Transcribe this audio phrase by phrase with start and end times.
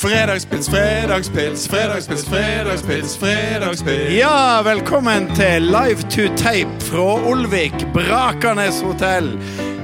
[0.00, 4.12] Fredagspils, fredagspils, fredagspils, fredagspils, fredagspils.
[4.12, 9.28] Ja, velkommen til Live to Tape fra Olvik, Brakernes hotell.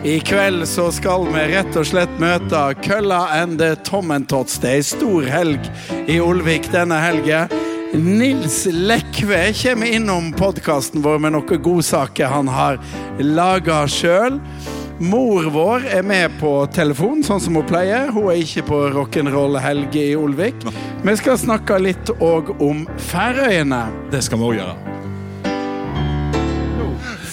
[0.05, 4.57] I kveld så skal vi rett og slett møte Kølla and the Tommentots.
[4.63, 5.69] Det er ei stor helg
[6.09, 7.45] i Olvik denne helga.
[7.93, 12.81] Nils Lekve kommer innom podkasten vår med noen godsaker han har
[13.21, 14.41] laga sjøl.
[14.99, 18.09] Mor vår er med på telefon, sånn som hun pleier.
[18.15, 20.65] Hun er ikke på rock'n'roll-helg i Olvik.
[21.05, 23.83] Vi skal snakke litt òg om Færøyene.
[24.13, 24.77] Det skal vi òg gjøre.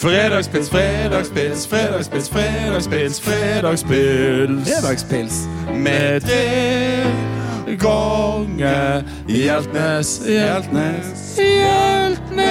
[0.04, 4.68] Fredagspils, fredagspils, fredagspils, fredagspils, fredagspils.
[4.68, 5.40] Fredagspils.
[5.72, 12.44] Med tre ganger Hjeltnes, Hjeltnes, Hjeltnes.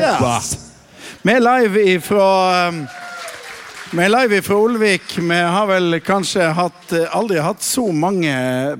[0.00, 0.58] Yes.
[1.22, 2.82] Vi er live ifra um,
[3.92, 5.10] Vi er live fra Olvik.
[5.20, 8.32] Vi har vel kanskje hatt, aldri hatt så mange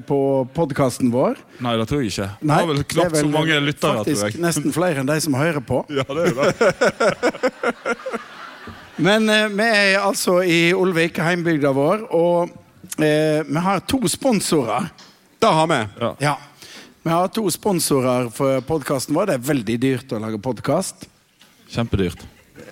[0.09, 0.19] på
[0.57, 1.37] podkasten vår.
[1.61, 2.29] Nei, det tror jeg ikke.
[2.41, 4.41] Vi har vel knapt så mange lyttere, Faktisk tror jeg.
[4.41, 5.83] nesten flere enn de som hører på.
[5.99, 7.97] Ja, det er det.
[9.05, 12.49] Men eh, vi er altså i Olvik, heimbygda vår, og
[13.03, 14.89] eh, vi har to sponsorer.
[15.43, 15.81] Det har vi.
[16.07, 16.11] Ja.
[16.25, 16.35] Ja.
[17.03, 19.29] Vi har to sponsorer for podkasten vår.
[19.29, 21.05] Det er veldig dyrt å lage podkast.
[21.73, 22.25] Kjempedyrt.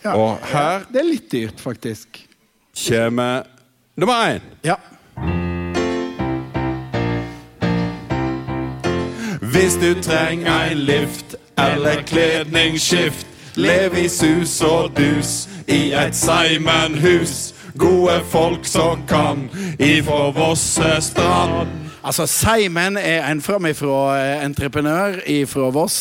[0.04, 0.16] Ja.
[0.16, 2.22] Og her Det er litt dyrt, faktisk.
[2.88, 3.42] Kommer
[3.96, 4.40] nummer én.
[4.64, 4.74] Ja.
[9.40, 17.54] Hvis du trenger en lift eller kledningsskift, lev i sus og dus i et Simon-hus.
[17.78, 21.79] Gode folk som kan ifra Vossestrand.
[22.00, 25.98] Altså, Simon er en framifrå eh, entreprenør fra Voss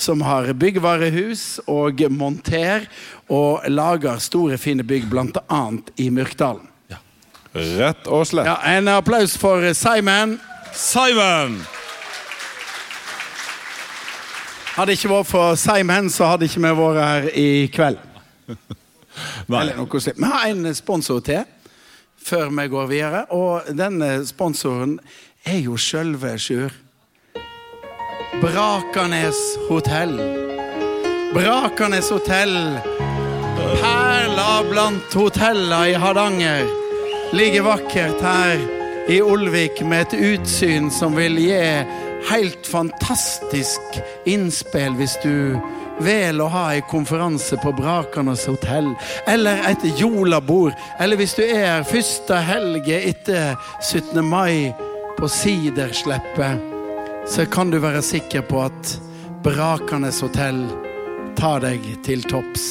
[0.00, 2.86] som har byggvarehus og monter
[3.28, 5.62] og lager store, fine bygg, bl.a.
[5.96, 6.68] i Myrkdalen.
[7.52, 8.48] Rett og slett.
[8.48, 10.38] Ja, En applaus for Simon.
[10.72, 11.60] Simon!
[14.72, 17.98] Hadde det ikke vært for Simon, så hadde ikke vi vært her i kveld.
[19.52, 20.16] Eller noe slikt.
[20.16, 21.44] Vi har en sponsor til
[22.22, 24.96] før vi går videre, og denne sponsoren
[25.44, 26.72] er jo sjølve Sjur.
[28.42, 30.14] Brakernes hotell.
[31.34, 32.78] Brakernes hotell.
[33.80, 36.70] Perla blant hotellene i Hardanger.
[37.32, 38.62] Ligger vakkert her
[39.10, 41.58] i Olvik med et utsyn som vil gi
[42.28, 45.58] helt fantastisk innspill hvis du
[46.02, 48.88] vel å ha en konferanse på Brakernes hotell,
[49.28, 54.22] eller et jolabord, eller hvis du er her første helge etter 17.
[54.24, 54.72] mai
[55.22, 56.58] på Sidersleppet,
[57.28, 58.88] så kan du være sikker på at
[59.44, 60.64] Brakernes hotell
[61.38, 62.64] tar deg til topps.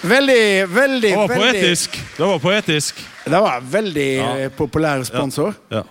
[0.00, 0.40] Veldig,
[0.72, 2.00] veldig, Det var veldig poetisk.
[2.16, 3.04] Det var poetisk.
[3.26, 4.48] Det var veldig Ja.
[4.56, 5.52] populær sponsor.
[5.68, 5.82] Ja.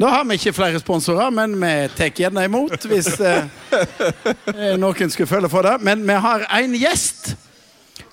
[0.00, 3.44] Da har vi ikke flere sponsorer, men vi tar gjerne imot hvis eh,
[4.56, 5.78] eh, noen skulle føle for det.
[5.86, 7.36] Men vi har en gjest.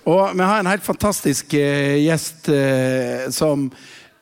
[0.05, 3.71] Og vi har en helt fantastisk eh, gjest eh, som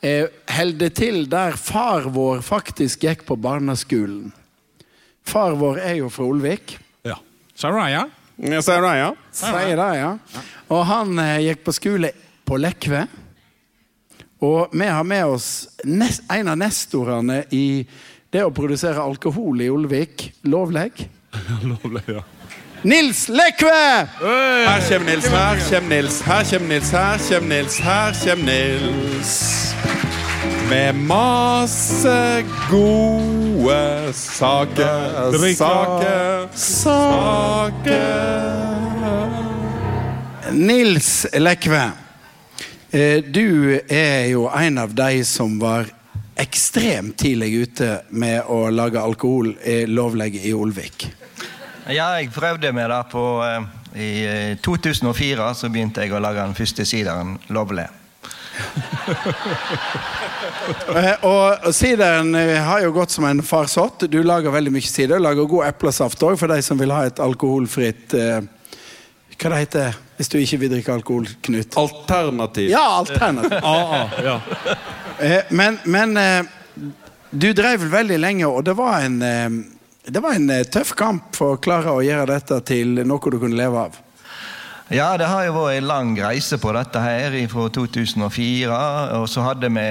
[0.03, 4.31] eh, holder til der far vår faktisk gikk på barneskolen.
[5.24, 6.78] Far vår er jo fra Olvik.
[7.08, 7.18] ja.
[7.56, 8.08] Saraya?
[8.62, 8.96] Saraya.
[8.97, 9.12] ja.
[9.31, 10.13] Sier det, ja.
[10.74, 12.12] Og han eh, gikk på skole
[12.44, 13.06] på Lekve.
[14.44, 17.86] Og vi har med oss en av nestorene i
[18.34, 20.25] det å produsere alkohol i Olvik.
[20.50, 21.06] Lovleg.
[21.69, 22.24] Lovleg, ja.
[22.83, 24.07] Nils Lekve!
[24.19, 29.75] Her kommer Nils, her kommer Nils, her kommer Nils, her kommer Nils, her kommer Nils.
[30.69, 38.03] Med masse gode saker, saker, saker.
[40.51, 41.91] Nils Lekve.
[42.91, 45.85] eh, Du er jo en av de som var
[46.35, 51.07] ekstremt tidlig ute med å lage alkohol eh, lovlig i Olvik.
[51.91, 53.66] Ja, jeg prøvde med det på eh,
[53.99, 57.88] I eh, 2004 så begynte jeg å lage den første sideren lovlig.
[60.94, 64.06] Eh, Og sideren eh, har jo gått som en farsott.
[64.12, 65.18] Du lager veldig mye sider.
[65.19, 68.45] Du lager god eplesaft òg for de som vil ha et alkoholfritt eh,
[69.36, 71.75] Hva det heter hvis du ikke vil drikke alkohol, Knut?
[71.81, 72.69] Alternativ.
[72.71, 73.57] Ja, alternativ.
[73.59, 74.36] AA, ja.
[75.19, 76.45] Eh, Men, men eh,
[77.33, 79.50] du drev vel veldig lenge, og det var en eh,
[80.05, 83.39] det var en eh, tøff kamp for å klare å gjøre dette til noe du
[83.39, 84.00] kunne leve av.
[84.91, 88.79] Ja, det har jo vært en lang reise på dette her fra 2004.
[89.21, 89.85] Og så hadde vi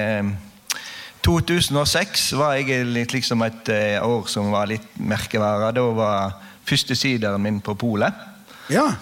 [1.25, 5.73] 2006 var egentlig liksom et eh, år som var litt merkevare.
[5.75, 6.37] Da var
[6.69, 8.29] første sideren min på polet.
[8.71, 8.93] Ja,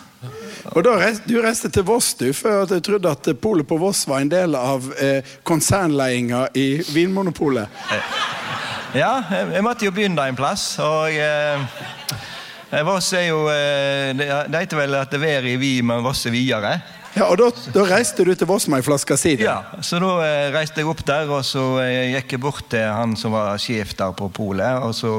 [0.76, 4.02] Og da reiste, Du reiste til Voss du, at jeg trodde at polet på Voss
[4.08, 7.68] var en del av eh, konsernledelsen i Vinmonopolet.
[8.90, 14.80] Ja, jeg, måtte jo begynne en plass, og eh, Voss er jo eh, Det heter
[14.80, 16.72] vel at det er i vi, men Voss er videre.
[17.14, 19.46] Ja, Og da, da reiste du til Voss med ei flaske sider?
[19.46, 22.86] Ja, så da eh, reiste jeg opp der, og så eh, gikk jeg bort til
[22.86, 24.82] han som var sjef der på polet.
[24.82, 25.14] Og så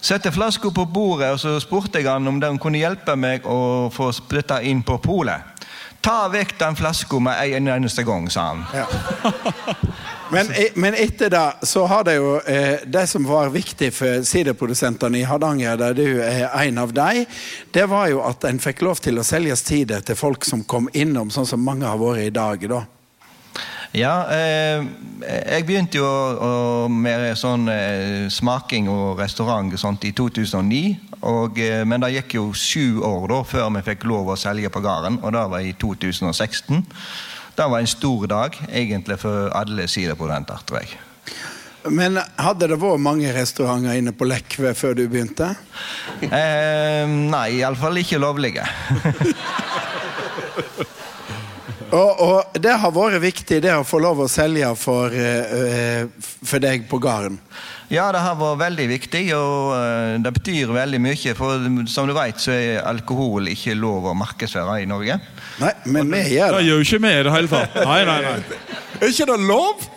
[0.00, 3.46] satte jeg flaska på bordet, og så spurte jeg han om den kunne hjelpe meg
[3.46, 5.66] å få dette inn på polet.
[6.04, 8.66] Ta vekk den flaska med en eneste gang, sa han.
[8.74, 8.86] Ja.
[10.34, 14.24] Men, e- men etter det så har det jo eh, Det som var viktig for
[14.26, 17.24] siderprodusentene i Hardanger, der du er en av dem,
[17.74, 20.90] det var jo at en fikk lov til å selge sider til folk som kom
[20.92, 22.68] innom, sånn som mange har vært i dag.
[22.68, 22.84] da.
[23.94, 24.82] Ja, eh,
[25.22, 26.54] jeg begynte jo å,
[26.90, 30.96] med sånn eh, smaking og restaurant og sånt i 2009.
[31.22, 34.72] Og, eh, men det gikk jo sju år da før vi fikk lov å selge
[34.74, 36.82] på gården, og det var i 2016.
[37.54, 40.98] Det var en stor dag egentlig for alle siderprodusenter, tror jeg.
[41.92, 45.50] Men hadde det vært mange restauranter inne på Lekve før du begynte?
[46.24, 48.64] Eh, nei, iallfall ikke lovlige.
[51.94, 56.30] Og, og det har vært viktig det å få lov å selge for, eh, eh,
[56.42, 57.36] for deg på gården.
[57.92, 61.34] Ja, det har vært veldig viktig, og eh, det betyr veldig mye.
[61.36, 65.18] For som du vet, så er alkohol ikke lov å markedsføre i Norge.
[65.60, 66.66] Nei, men vi gjør Det det.
[66.70, 67.78] gjør jo ikke vi i det hele tatt.
[67.84, 68.38] Nei, nei, nei.
[69.04, 69.82] Er ikke det lov?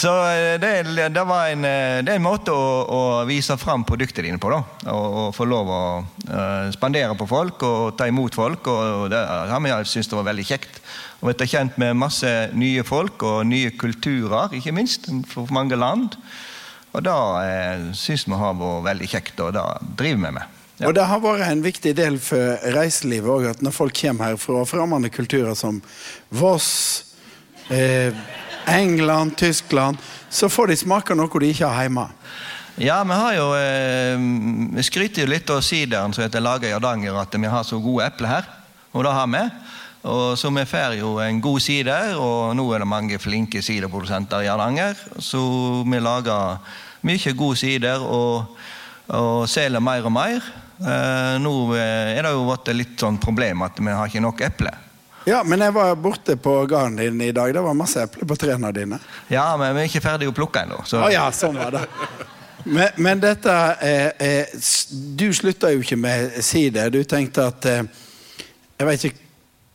[0.00, 0.70] Så eh, det,
[1.12, 4.50] det, var en, eh, det er en måte å, å vise fram produktene dine på.
[4.52, 4.60] da.
[4.94, 5.82] Og, og få lov å
[6.30, 8.70] uh, spandere på folk og ta imot folk.
[8.70, 10.80] og Det har vi syntes det var veldig kjekt.
[11.20, 16.16] Og blitt kjent med masse nye folk og nye kulturer, ikke minst, fra mange land.
[16.90, 19.64] Og det eh, syns vi har vært veldig kjekt, og det
[20.00, 20.56] driver vi med.
[20.80, 20.88] Ja.
[20.88, 24.40] Og det har vært en viktig del for reiselivet òg, at når folk kommer her
[24.40, 25.82] fra fremmede kulturer som
[26.32, 26.70] Voss,
[27.68, 28.16] eh,
[28.70, 30.00] England, Tyskland,
[30.30, 32.06] så får de smake noe de ikke har hjemme.
[32.80, 37.36] Ja, vi har jo eh, skryter jo litt av sideren som heter laga Hardanger, at
[37.36, 38.50] vi har så gode epler her.
[38.96, 39.44] Og det har vi.
[40.04, 44.42] Og Så vi får jo en god sider, og nå er det mange flinke sideprodusenter
[44.42, 44.96] i Hardanger.
[45.20, 45.40] Så
[45.84, 46.56] vi lager
[47.04, 48.56] mye god sider og,
[49.08, 50.40] og selger mer og mer.
[50.80, 54.78] Eh, nå er det jo blitt litt sånn problem at vi har ikke nok epler.
[55.28, 57.52] Ja, men jeg var borte på gården din i dag.
[57.52, 58.96] Det var masse epler på trærne dine.
[59.28, 60.80] Ja, men vi er ikke ferdig å plukke ennå.
[60.88, 61.84] så- Oh, ja, sånn var det.
[62.64, 64.46] Men, men dette eh, eh,
[65.16, 66.90] Du slutta jo ikke med sider.
[66.90, 67.82] Du tenkte at eh,
[68.78, 69.28] Jeg vet ikke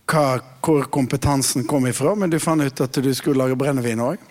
[0.06, 4.22] hva, hvor kompetansen kom ifra, men du fant ut at du skulle lage brennevin òg?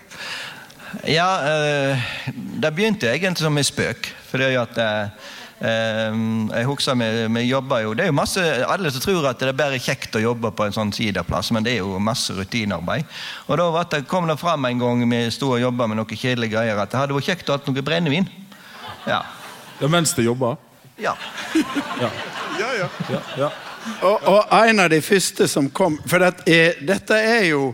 [1.11, 2.05] Ja, eh,
[2.35, 4.11] det begynte egentlig som en spøk.
[4.31, 5.25] Fordi at eh,
[5.67, 6.19] eh,
[6.55, 9.53] jeg husker vi, vi jobber jo Det er jo masse Alle som tror at det
[9.53, 13.07] er bare kjekt å jobbe på en sånn sideplass men det er jo masse rutinearbeid.
[13.49, 16.57] Og da det, kom det fram en gang vi sto og jobba med noen kjedelige
[16.57, 18.31] greier, at det hadde vært kjekt å ha noe brennevin.
[19.07, 19.25] Ja.
[19.79, 20.57] Det er mens de jobber.
[20.99, 21.17] ja.
[22.55, 22.71] Ja,
[23.39, 23.51] ja.
[24.03, 27.67] Og, og en av de første som kom For det, eh, dette er jo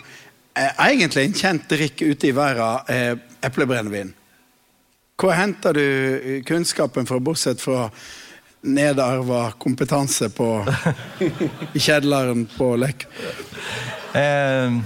[0.57, 3.13] eh, egentlig en kjent drikk ute i verden, eh,
[3.47, 4.15] eplebrennevin.
[5.21, 7.89] Hvor henter du eh, kunnskapen fra, bortsett fra
[8.61, 10.49] nedarva kompetanse på
[11.77, 13.07] i kjedleren på Lek?
[14.17, 14.81] Eh,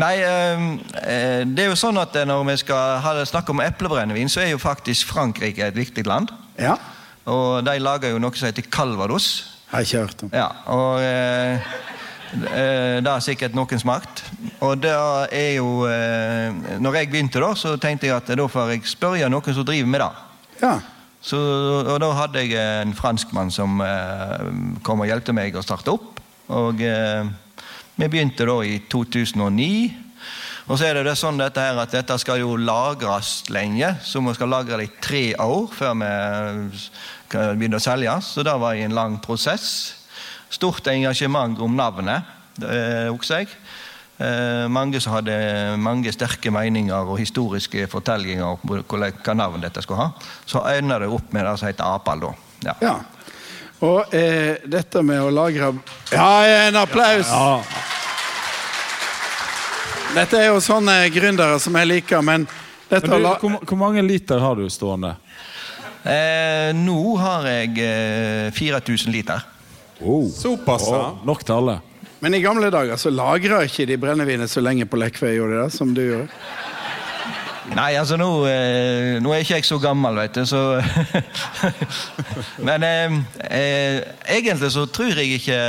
[0.00, 0.64] nei, eh,
[1.02, 4.54] eh, det er jo sånn at når vi skal ha, snakke om eplebrennevin, så er
[4.54, 6.32] jo faktisk Frankrike et viktig land.
[6.58, 6.78] Ja?
[7.30, 9.49] Og de lager jo noe som heter calvados.
[9.70, 10.30] Har ikke hørt om.
[10.34, 11.68] Ja, og eh,
[12.50, 14.24] eh, det har sikkert noen smakt.
[14.60, 14.94] Og det
[15.36, 16.50] er jo eh,
[16.82, 19.92] Når jeg begynte, da, så tenkte jeg at da får jeg spørre noen som driver
[19.92, 20.10] med det.
[20.64, 20.74] Ja.
[21.20, 21.38] Så,
[21.84, 24.50] og da hadde jeg en franskmann som eh,
[24.86, 26.18] kom og hjelpte meg å starte opp.
[26.50, 27.28] Og eh,
[28.00, 29.70] vi begynte da i 2009.
[30.68, 34.22] Og så er det, det sånn dette her at dette skal jo lagres lenge, så
[34.24, 36.10] vi skal lagre det i tre år før vi
[37.58, 38.16] begynner å selge.
[38.26, 39.70] Så det var en lang prosess.
[40.50, 42.26] Stort engasjement om navnet,
[42.60, 43.54] også husker jeg.
[44.20, 45.34] Eh, mange som hadde
[45.80, 50.34] mange sterke meninger og historiske fortellinger om hva navn dette skulle ha.
[50.44, 52.34] Så øyna det opp med det som heter Apal, da.
[52.66, 52.74] Ja.
[52.84, 52.98] ja.
[53.80, 55.72] Og eh, dette med å lagre
[56.12, 57.32] Ja, en applaus!
[60.10, 62.46] Dette er jo sånne gründere som jeg liker, men
[62.90, 63.34] dette Men du, la...
[63.38, 65.14] hvor, hvor mange liter har du stående?
[66.02, 69.44] Eh, nå har jeg eh, 4000 liter.
[70.00, 71.04] Såpass, ja.
[71.12, 71.76] Oh, nok til alle.
[72.20, 75.62] Men i gamle dager så lagra ikke de brennevinet så lenge på Lekve, gjorde de
[75.62, 75.76] det?
[75.76, 76.28] Som du gjorde?
[77.70, 80.80] Nei, altså nå, eh, nå er ikke jeg så gammel, vet du, så
[82.66, 83.14] Men eh,
[83.46, 84.00] eh,
[84.40, 85.60] egentlig så tror jeg ikke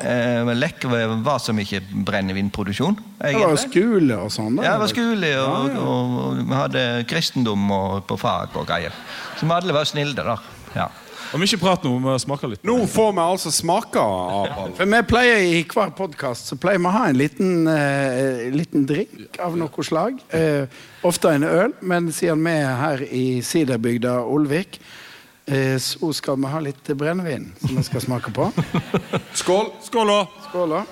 [0.00, 2.98] eh, Lekk var så mye brennevinproduksjon.
[3.20, 4.58] Det var skole og sånn.
[4.62, 8.94] Ja, det var skole, og, og, og vi hadde kristendom og, på fag og greier.
[9.38, 10.52] Så vi alle var snille, der.
[10.74, 10.90] Ja.
[11.34, 12.62] Om ikke prat nå, vi smaker litt.
[12.66, 16.92] Nå får vi altså smake av For vi pleier I hver podkast pleier vi å
[16.94, 20.20] ha en liten, uh, liten drink av noe slag.
[20.30, 20.70] Uh,
[21.02, 24.78] ofte en øl, men siden vi er her i siderbygda Olvik,
[25.78, 28.46] så skal vi ha litt brennevin som vi skal smake på.
[29.40, 29.66] Skål!
[29.84, 30.26] Skål, da!
[30.48, 30.84] Skål, da.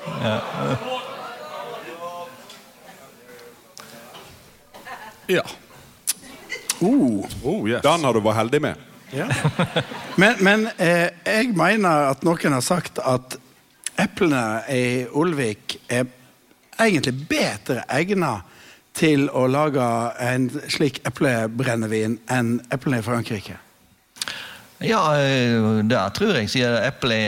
[5.26, 5.42] Ja.
[6.80, 7.26] Oh.
[7.42, 7.82] Oh, yes.
[7.82, 8.88] Den har du vært heldig med.
[9.12, 9.28] Ja.
[10.16, 13.38] Men, men eh, jeg mener at noen har sagt at
[14.00, 16.08] eplene i Olvik er
[16.80, 18.48] egentlig bedre egnet
[18.96, 19.84] til å lage
[20.20, 23.56] en slik eplebrennevin enn eplene i Frankrike.
[24.86, 26.50] Ja, eh, det tror jeg.
[26.52, 27.18] Sier eple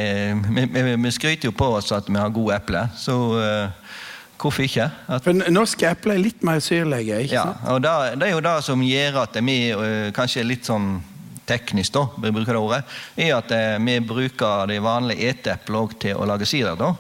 [0.55, 3.97] vi, vi, vi skryter jo på oss at vi har gode epler, så uh,
[4.41, 4.89] hvorfor ikke?
[5.07, 7.67] At, For norske epler er litt mer syrlige, ikke ja, sant?
[7.73, 10.97] og det, det er jo det som gjør at vi uh, kanskje er litt sånn
[11.45, 12.83] teknisk, da, vi bruker det ordet,
[13.21, 16.77] er at uh, vi bruker de vanlige eteeplene òg til å lage sider.
[16.81, 16.95] da.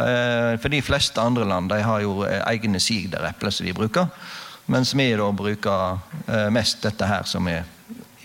[0.00, 4.06] Eh, For de fleste andre land de har jo eh, egne siderepler som de bruker.
[4.70, 7.58] Mens vi da bruker eh, mest dette her som vi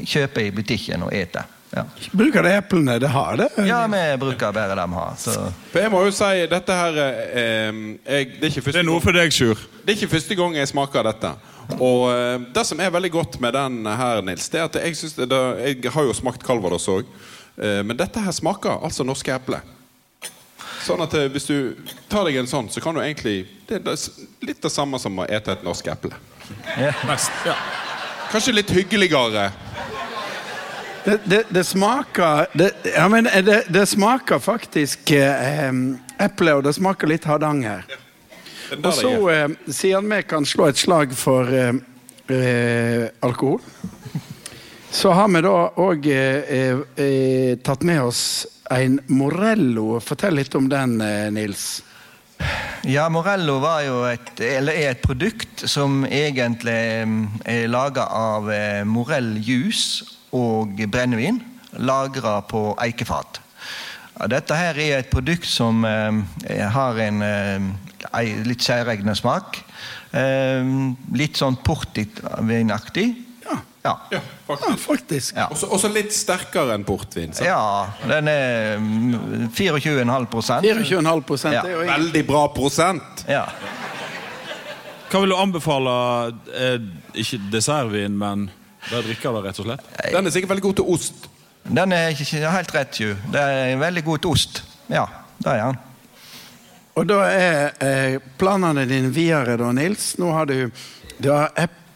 [0.06, 1.48] kjøper i butikken og eter.
[1.76, 1.84] Ja.
[2.16, 3.50] Bruker de eplene det har, det?
[3.68, 5.18] Ja, vi bruker bare dem har.
[5.20, 5.34] Så.
[5.74, 9.04] For jeg må jo si, dette her eh, jeg, det, er ikke Det er noe
[9.04, 9.60] for deg, Sjur.
[9.84, 11.34] Det er ikke første gang jeg smaker dette.
[11.76, 14.96] Og eh, det som er veldig godt med den her, Nils, det er at jeg
[15.18, 15.42] det, det,
[15.84, 17.10] Jeg har jo smakt Calvados òg,
[17.58, 19.66] eh, men dette her smaker altså norske epler.
[20.86, 21.58] Sånn at eh, hvis du
[22.12, 25.28] tar deg en sånn, så kan du egentlig Det er litt det samme som å
[25.28, 26.14] ete et norsk eple.
[27.10, 27.34] Mest.
[27.48, 27.58] Ja.
[28.32, 29.50] Kanskje litt hyggeligere.
[31.06, 35.70] Det, det, det smaker det, ja, men det, det smaker faktisk eh,
[36.18, 37.86] eple, og det smaker litt hardanger.
[38.72, 41.78] Er Og så, eh, siden vi kan slå et slag for eh,
[42.34, 43.62] eh, alkohol,
[44.90, 45.54] så har vi da
[45.86, 48.24] òg eh, eh, tatt med oss
[48.74, 50.00] en Morello.
[50.02, 51.84] Fortell litt om den, eh, Nils.
[52.82, 56.82] Ja, Morello var jo et, eller er et produkt som egentlig
[57.46, 61.40] er laga av eh, morelljus og brennevin,
[61.80, 63.42] lagra på eikefat.
[64.32, 66.22] Dette her er et produkt som eh,
[66.72, 67.66] har en eh,
[68.48, 69.58] litt særegen smak.
[70.16, 70.64] Eh,
[71.20, 73.10] litt sånn portvinaktig.
[73.12, 73.60] Ja, Ja.
[73.86, 74.80] Ja, ja faktisk.
[74.88, 75.36] faktisk.
[75.38, 75.44] Ja.
[75.54, 77.36] Også, også litt sterkere enn portvin.
[77.38, 77.44] Så.
[77.46, 81.62] ja, den er mm, 24,5% 24,5 Ja.
[81.62, 83.26] er jo ingen- Veldig bra prosent.
[83.30, 83.44] Ja.
[85.12, 85.94] Hva vil du anbefale?
[86.58, 86.80] Eh,
[87.22, 88.48] ikke dessertvin, men
[88.92, 89.90] bare drikker det, rett og slett?
[90.14, 91.28] Den er sikkert veldig god til ost.
[91.66, 93.16] Den er ikke helt rett, jo.
[93.34, 94.62] Det er veldig god til ost.
[94.92, 95.08] Ja,
[95.42, 95.82] det er han.
[96.96, 100.14] Og da er eh, planene dine videre, da, Nils.
[100.22, 100.70] Nå har du,
[101.18, 101.52] du har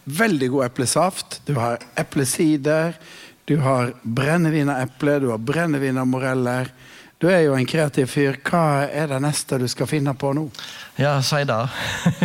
[0.09, 2.97] veldig god eplesaft, du har eplesider,
[3.45, 6.73] du har brennevin av eple, du har brennevin av moreller.
[7.19, 8.37] Du er jo en kreativ fyr.
[8.47, 10.45] Hva er det neste du skal finne på nå?
[10.99, 11.57] Ja, si det.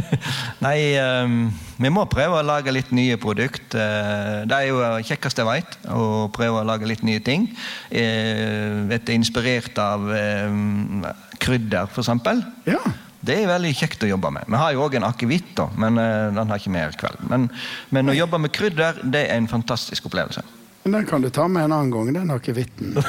[0.64, 3.74] Nei, ehm, vi må prøve å lage litt nye produkt.
[3.74, 7.48] Eh, det er jo det kjekkeste jeg vet, å prøve å lage litt nye ting.
[7.90, 11.04] Uh, vet inspirert av ehm,
[11.42, 12.42] krydder, eksempel.
[12.68, 12.80] Ja.
[13.24, 14.48] Det er veldig kjekt å jobbe med.
[14.50, 17.22] Vi har jo òg en akevitt, men eh, den har ikke vi her i kveld.
[17.30, 17.46] Men,
[17.94, 20.44] men å jobbe med krydder, det er en fantastisk opplevelse.
[20.84, 22.12] Men den kan du ta med en annen gang.
[22.12, 22.92] Den akevitten.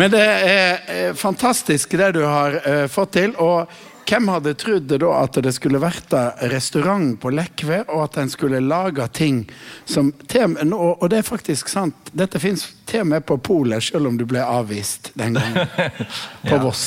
[0.00, 3.34] Men det er eh, fantastisk det du har eh, fått til.
[3.36, 3.68] Og
[4.08, 6.12] hvem hadde trodd det da at det skulle vært
[6.52, 9.44] restaurant på Lekve, og at en skulle lage ting
[9.84, 12.10] som og, det er faktisk sant.
[12.12, 15.68] Dette fins til og med på polet, selv om du ble avvist den gangen.
[16.48, 16.60] På Ja.
[16.62, 16.84] Voss.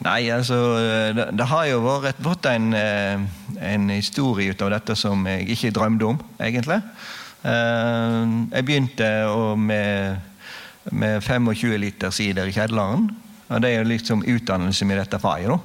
[0.00, 0.56] Nei, altså
[1.12, 3.20] Det, det har jo vært, vært en, eh,
[3.72, 6.80] en historie ut av dette som jeg ikke drømte om, egentlig.
[7.44, 9.10] Eh, Jeg begynte
[9.60, 10.20] med,
[10.90, 13.10] med 25 liter sider i kjelleren.
[13.50, 15.48] Og det er jo liksom utdannelse med dette faget.
[15.50, 15.58] da.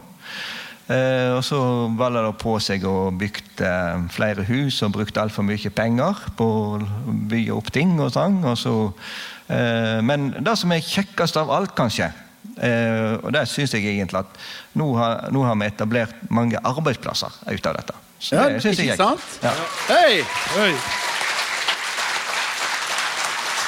[0.85, 1.59] Eh, og så
[1.97, 3.69] balla det på seg og bygde
[4.13, 6.81] flere hus og brukte altfor mye penger på å
[7.31, 8.37] bygge opp ting og sånn.
[8.45, 8.75] Og så,
[9.49, 12.11] eh, men det som er kjekkest av alt, kanskje,
[12.61, 14.37] eh, og det syns jeg egentlig at
[14.77, 17.97] nå har, nå har vi etablert mange arbeidsplasser ut av dette.
[18.19, 19.39] Så Ja, det synes jeg er ikke sant?
[19.41, 19.53] Ja.
[19.89, 20.23] Hei!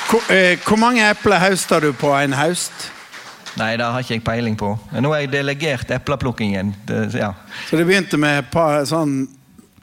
[0.08, 2.92] Hvor, eh, hvor mange epler høster du på en høst?
[3.58, 4.72] Nei, det har ikke jeg peiling på.
[5.02, 6.76] Nå har jeg delegert epleplukkingen.
[6.86, 7.34] Det, ja.
[7.70, 9.24] Så det begynte med par sånn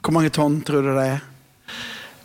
[0.05, 1.23] Hvor mange tonn tror du det er?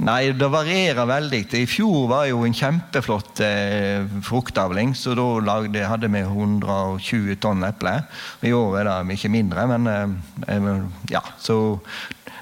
[0.01, 1.43] Nei, det varierer veldig.
[1.59, 7.67] I fjor var jo en kjempeflott eh, fruktavling, så da lagde, hadde vi 120 tonn
[7.69, 7.99] eple.
[8.49, 10.71] I år er det mye mindre, men eh, eh,
[11.13, 11.59] ja, så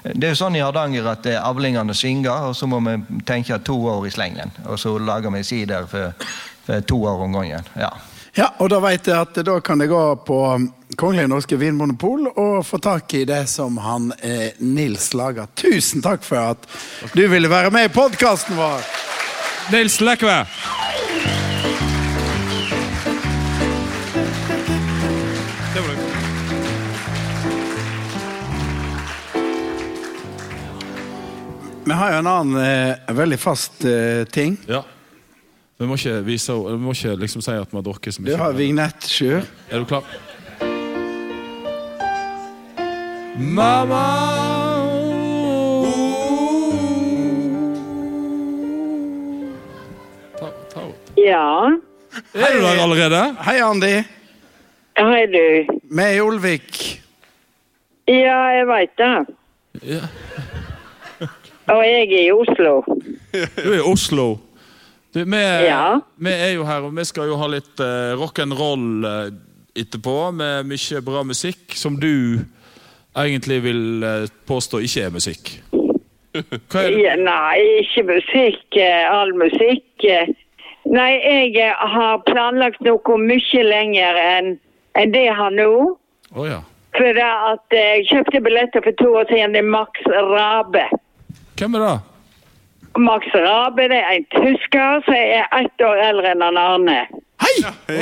[0.03, 3.59] det er jo sånn i Hardanger at eh, avlingene svinger, og så må vi tenke
[3.67, 4.55] to år i slengen.
[4.69, 6.15] Og så lager vi sider for,
[6.63, 7.67] for to år om gangen.
[7.75, 7.91] Ja.
[8.39, 10.35] Ja, og da vet jeg at da kan jeg gå på
[10.99, 15.49] Kongelige norske vinmonopol og få tak i det som han eh, Nils lager.
[15.59, 16.63] Tusen takk for at
[17.11, 18.85] du ville være med i podkasten vår!
[19.73, 20.37] Nils Lekve.
[31.83, 34.55] Vi har jo en annen eh, veldig fast eh, ting.
[34.71, 34.85] Ja.
[35.79, 38.33] Vi må ikke, vise, vi må ikke liksom si at vi har drukket så Du
[38.35, 39.37] har vignett, sjø.
[39.71, 40.03] Er du klar?
[43.39, 44.01] Mamma
[50.39, 50.83] ta, ta.
[51.15, 51.45] Ja,
[52.33, 53.21] Er du der allerede?
[53.47, 53.93] Hei, Andi.
[54.97, 55.79] hei du.
[55.95, 57.01] Vi er i Olvik.
[58.07, 59.15] Ja, jeg veit det.
[59.83, 60.03] Ja.
[61.71, 62.81] Og jeg er i Oslo.
[63.31, 64.27] Du er i Oslo.
[65.13, 65.99] Du, vi, Ja.
[66.21, 69.31] vi er jo her, og vi skal jo ha litt uh, rock'n'roll uh,
[69.75, 72.43] etterpå, med mye bra musikk som du
[73.17, 75.55] egentlig vil uh, påstå ikke er musikk.
[76.33, 76.91] Er?
[76.93, 78.61] Ja, nei, ikke musikk.
[78.77, 79.87] Uh, All musikk.
[80.05, 80.29] eh.
[80.89, 84.47] Nei, jeg eh, har planlagt noe mye lenger enn
[84.97, 85.67] en det jeg har nå.
[86.33, 86.61] Oh, ja.
[86.97, 90.85] For at eh, jeg kjøpte billetter for to år siden til Max Rabe.
[91.59, 91.97] Hvem er det?
[92.97, 96.99] Max Rabe det er en tysker som er ett år eldre enn han Arne.
[97.43, 97.55] Hei!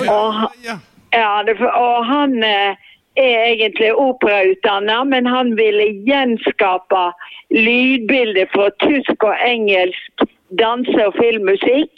[0.10, 0.82] Og, han-
[1.14, 2.76] ja, det, og han er
[3.18, 7.12] egentlig operautdannet, men han ville gjenskape
[7.52, 10.24] lydbildet fra tysk og engelsk
[10.60, 11.92] danse- og filmmusikk,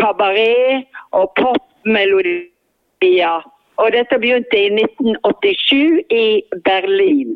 [0.00, 3.44] kabaret og popmelodier.
[3.76, 7.34] Og dette begynte i 1987 i Berlin.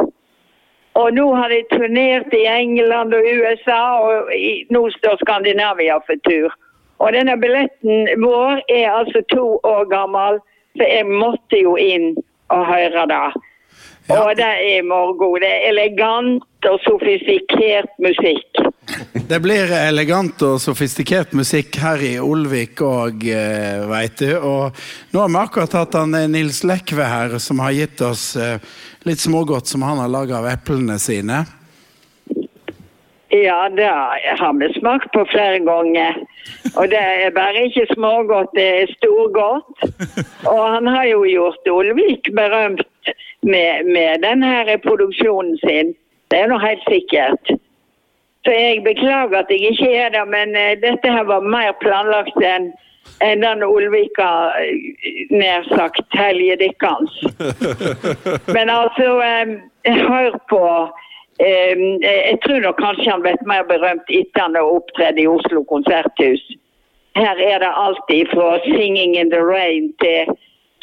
[0.99, 6.19] Og nå har de turnert i England og USA, og i, nå står Skandinavia for
[6.27, 6.55] tur.
[6.99, 10.41] Og denne billetten vår er altså to år gammel,
[10.79, 12.17] så jeg måtte jo inn
[12.51, 13.29] og høre det.
[14.09, 15.35] Og det er morgo.
[15.39, 18.63] Det er elegant og sofistikert musikk.
[19.29, 23.27] Det blir elegant og sofistikert musikk her i Olvik òg,
[23.91, 24.31] veit du.
[24.39, 24.79] Og
[25.13, 28.57] nå har vi akkurat hatt han eh, Nils Lekve her, som har gitt oss eh,
[29.09, 31.45] litt smågodt som han har laga av eplene sine.
[33.29, 33.89] Ja, det
[34.39, 36.17] har vi smakt på flere ganger.
[36.77, 39.85] Og det er bare ikke smågodt, det er storgodt.
[40.49, 43.13] Og han har jo gjort Olvik berømt
[43.45, 45.93] med, med denne produksjonen sin.
[46.33, 47.53] Det er nå helt sikkert.
[48.45, 52.39] Så jeg beklager at jeg ikke er der, men eh, dette her var mer planlagt
[52.43, 52.71] enn
[53.25, 57.15] enn den Olvika, eh, nær sagt, hellige dikkans.
[58.57, 60.65] Men altså, eh, hør på
[61.39, 66.43] Jeg tror nok kanskje han ble mer berømt etter han har opptredd i Oslo konserthus.
[67.15, 70.35] Her er det alltid fra 'Singing in the Rain' til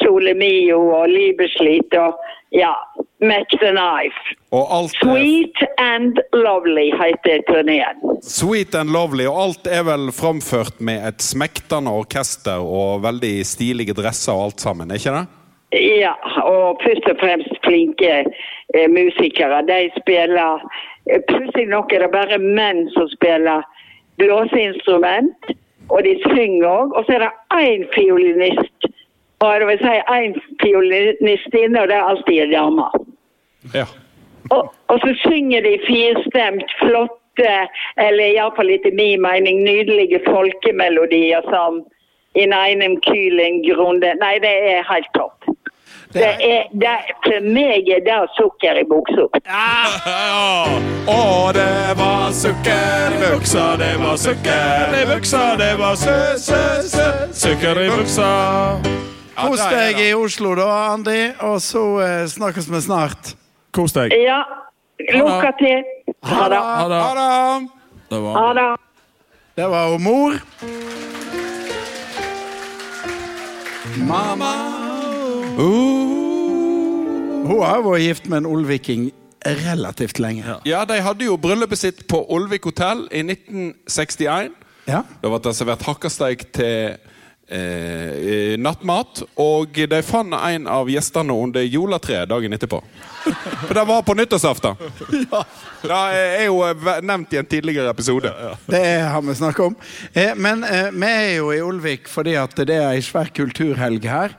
[0.02, 2.18] Sole Mio og Liebeslitt og
[2.54, 2.72] ja,
[3.20, 4.34] Mac the Knife'.
[4.52, 7.96] Alt Sweet and Lovely heter turneen.
[8.22, 13.94] sweet and lovely, og alt er vel framført med et smektende orkester og veldig stilige
[13.98, 15.26] dresser og alt sammen, er ikke det?
[16.00, 16.14] Ja,
[16.46, 18.12] og først og fremst flinke
[18.74, 19.62] eh, musikere.
[19.68, 20.62] De spiller
[21.10, 23.66] eh, Plutselig nok er det bare menn som spiller
[24.20, 25.50] blåseinstrument,
[25.90, 26.94] og de synger òg.
[26.96, 27.32] Og så er det
[27.66, 28.75] én fiolinist.
[29.44, 32.86] Og jeg vil si én fiolinistinne, og det er alltid en dame.
[33.74, 33.86] Ja.
[34.50, 37.52] Og, og så synger de firstemt flotte,
[38.00, 41.84] eller iallfall etter min mening nydelige folkemelodier som
[42.36, 44.10] In einem kühlen Grunde.
[44.20, 45.46] Nei, det er helt topp.
[46.12, 46.92] Det er, det,
[47.24, 49.24] for meg er det sukker i buksa.
[49.48, 50.76] Ja.
[51.08, 51.18] Å,
[51.56, 57.10] det var sukker i buksa, det var sukker i buksa, det var sø, sø, sø,
[57.32, 58.30] sukker i buksa.
[59.36, 63.34] Kos deg i Oslo da, Andi, og så eh, snakkes vi snart.
[63.76, 64.14] Kos deg.
[64.16, 64.40] Ja,
[65.12, 65.84] Lukka til.
[66.24, 66.56] Ha det.
[66.56, 67.00] Ha det.
[67.02, 67.68] Ha det!
[68.10, 68.68] Det var Ha det.
[69.56, 70.38] Det var jo mor.
[73.96, 74.52] Mamma
[77.46, 79.10] Hun har vært gift med en olviking
[79.46, 80.56] relativt lenge.
[80.66, 84.56] Ja, de hadde jo bryllupet sitt på Olvik hotell i 1961.
[84.90, 85.02] Ja.
[85.22, 86.96] Da ble det servert hakkasteik til
[87.48, 89.22] eh, nattmat.
[89.42, 92.82] Og de fant en av gjestene under juletreet dagen etterpå.
[93.66, 94.76] For det var på nyttårsaften.
[95.86, 98.32] Det er jo eh, nevnt i en tidligere episode.
[98.66, 99.78] Det har vi snakket om.
[100.12, 104.06] Eh, men eh, vi er jo i Olvik fordi at det er ei svær kulturhelg
[104.10, 104.36] her.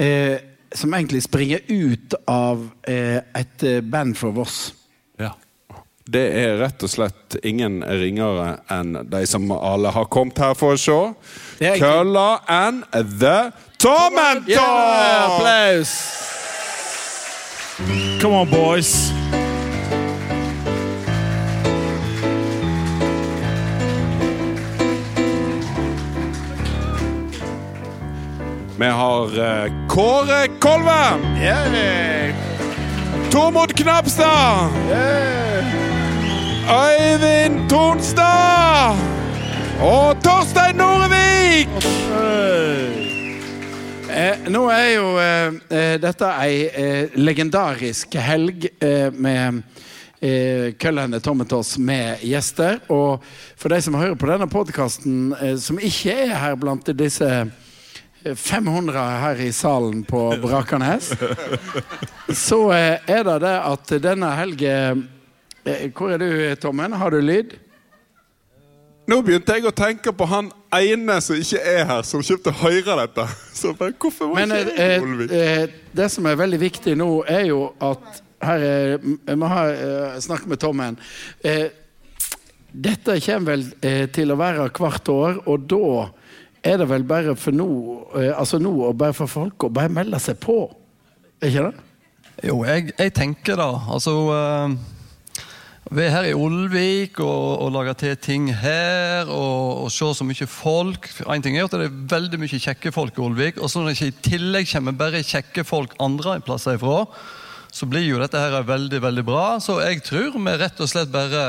[0.00, 0.38] Eh,
[0.72, 4.58] som egentlig springer ut av eh, et band fra Voss.
[5.18, 5.34] Ja.
[6.10, 10.74] Det er rett og slett ingen ringere enn de som alle har kommet her for
[10.74, 10.96] å se.
[11.78, 12.82] Kølla and
[13.20, 14.50] The Tormentor!
[14.50, 15.94] Ja, applaus!
[18.20, 19.12] Come on, boys.
[28.80, 31.02] Vi har uh, Kåre Kolve,
[31.38, 32.34] Yeah.
[33.30, 34.70] Tormod Knapstad,
[36.70, 38.94] Øyvind Tonstad
[39.82, 41.68] og Torstein Norevik!
[44.10, 49.64] Eh, nå er jo eh, eh, dette ei eh, legendarisk helg eh, med
[50.22, 52.78] eh, Køllende Tommetos med gjester.
[52.86, 53.18] Og
[53.58, 58.34] for de som hører på denne podkasten, eh, som ikke er her blant disse eh,
[58.36, 61.16] 500 her i salen på Brakernes,
[62.46, 65.08] så er det det at denne helgen
[65.64, 66.92] Hvor er du, Tommen?
[66.96, 67.56] Har du lyd?
[69.10, 72.94] Nå begynte jeg å tenke på han ene som ikke er her, som kjøpte Høyre
[73.00, 73.24] dette.
[73.60, 75.32] Så bare, hvorfor var Men ikke eh, jeg Olvik?
[75.34, 75.64] eh,
[75.98, 78.94] det som er veldig viktig nå, er jo at her er,
[79.26, 80.96] Jeg må ha, eh, snakke med Tommen.
[81.44, 81.66] Eh,
[82.70, 85.90] dette kommer vel eh, til å være hvert år, og da
[86.70, 87.66] er det vel bare for nå
[88.20, 90.60] eh, Altså nå og bare for folk å bare melde seg på.
[91.42, 91.86] Er ikke det?
[92.46, 94.78] Jo, jeg, jeg tenker da Altså eh,
[95.90, 100.22] Vi er her i Olvik og, og lager til ting her og, og ser så
[100.22, 101.08] mye folk.
[101.26, 103.58] En ting er at det er veldig mye kjekke folk i Olvik.
[103.58, 107.00] Og så når det ikke i tillegg kommer bare kjekke folk andre plasser ifra,
[107.74, 109.44] så blir jo dette her veldig veldig bra.
[109.58, 111.44] Så jeg tror vi rett og slett bare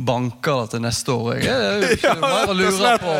[0.00, 1.44] banker det til neste år.
[1.44, 3.18] Jeg er jo ikke mer å lure på.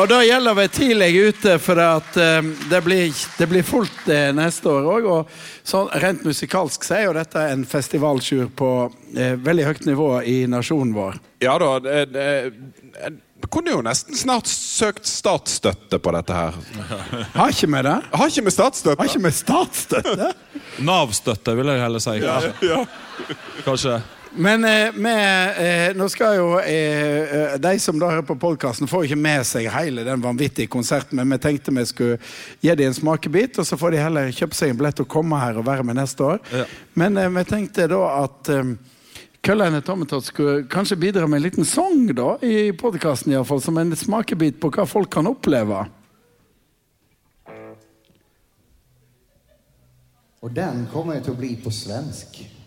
[0.00, 4.30] Og da gjelder vi tidlig ute, for at eh, det, blir, det blir fullt eh,
[4.32, 5.08] neste år òg.
[5.12, 8.70] Og rent musikalsk så er jo dette en festivaltur på
[9.12, 11.20] eh, veldig høyt nivå i nasjonen vår.
[11.44, 12.24] Ja da, det, det,
[13.02, 16.56] jeg kunne jo nesten snart søkt statsstøtte på dette her.
[17.36, 17.98] Har ikke vi det?
[18.16, 18.96] Har ikke vi statsstøtte?
[19.02, 20.32] Har ikke vi statsstøtte?
[20.88, 22.16] Nav-støtte, vil jeg heller si.
[22.24, 22.82] Kanskje.
[23.68, 24.00] kanskje.
[24.34, 28.88] Men eh, med, eh, nå skal jo eh, eh, De som da hører på podkasten,
[28.88, 32.16] får ikke med seg hele den vanvittige konserten, men vi tenkte vi skulle
[32.64, 35.40] gi dem en smakebit, og så får de heller kjøpe seg en billett og komme
[35.40, 36.40] her og være med neste år.
[36.48, 36.64] Ja.
[36.96, 38.72] Men eh, vi tenkte da at eh,
[39.42, 44.60] Køllene Tommetott skulle kanskje bidra med en liten sang da, i podkasten, som en smakebit
[44.62, 45.82] på hva folk kan oppleve.
[50.42, 52.61] Og den kommer jo til å bli på svensk.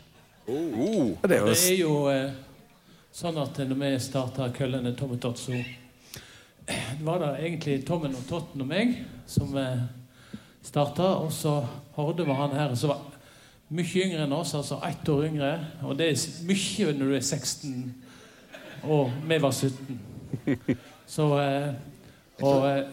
[1.24, 2.32] Det er jo Det er jo eh,
[3.16, 8.62] sånn at når vi starta Køllene Tommetott, så eh, var det egentlig Tommen og Totten
[8.62, 8.94] og meg
[9.28, 9.86] som eh,
[10.66, 11.16] starta.
[11.24, 11.58] Og så
[11.96, 13.02] hørte vi han her som var
[13.76, 15.52] mye yngre enn oss, altså ett år yngre.
[15.84, 17.96] Og det er mye når du er 16,
[18.84, 20.00] og vi var 17.
[21.10, 21.74] Så eh,
[22.44, 22.84] Og eh,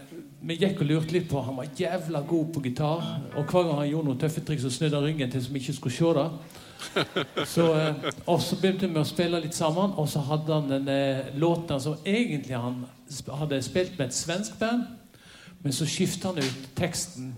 [0.43, 3.07] vi gikk og lurte litt på Han var jævla god på gitar.
[3.35, 5.63] Og hver gang han gjorde noen tøffe triks, så snudde han ryggen til så vi
[5.63, 6.27] ikke skulle se det.
[7.47, 10.91] Så, eh, og så begynte vi å spille litt sammen, og så hadde han den
[10.93, 12.85] eh, låten som egentlig han
[13.29, 14.85] hadde spilt med et svensk band,
[15.63, 17.33] men så skifta han ut teksten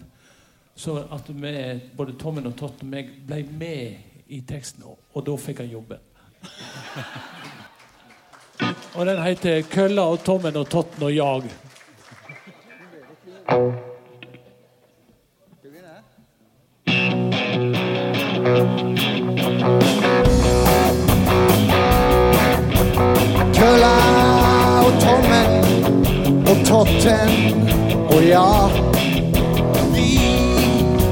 [0.75, 3.95] så at vi, både Tommen og Totten og meg ble med
[4.27, 5.99] i teksten, og, og da fikk han jobben.
[8.95, 11.49] og den heter 'Kølla og Tommen og Totten og jag'.
[18.35, 18.94] Kulla
[25.15, 27.31] och og Totten
[28.15, 28.71] Og ja,
[29.95, 30.19] Vi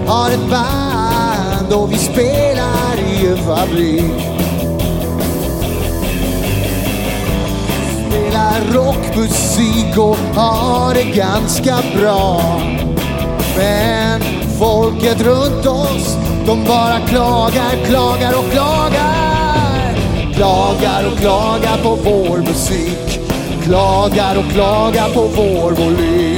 [0.06, 4.24] har et band og vi spiller i en fabrik.
[7.94, 12.42] Spiller rockmusik og har det ganske bra.
[13.56, 14.26] Men
[14.58, 16.12] folket rundt oss,
[16.46, 20.02] de bare klager, klager og klager.
[20.36, 23.01] Klager og klager på vår musik.
[23.62, 26.31] Klagar og klagar på vår volym.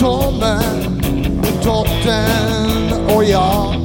[0.00, 1.02] Tommen
[1.60, 3.80] Totten og jeg.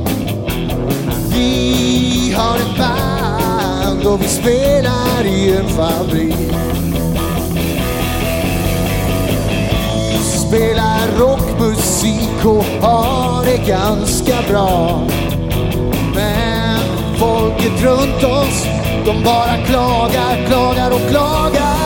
[1.33, 6.53] Vi har et band og vi spiller i en fabrik.
[10.13, 14.71] Vi spelar rockmusik og har det ganske bra.
[16.15, 18.63] Men folket rundt oss,
[19.03, 21.83] de bare klager, klager og klager.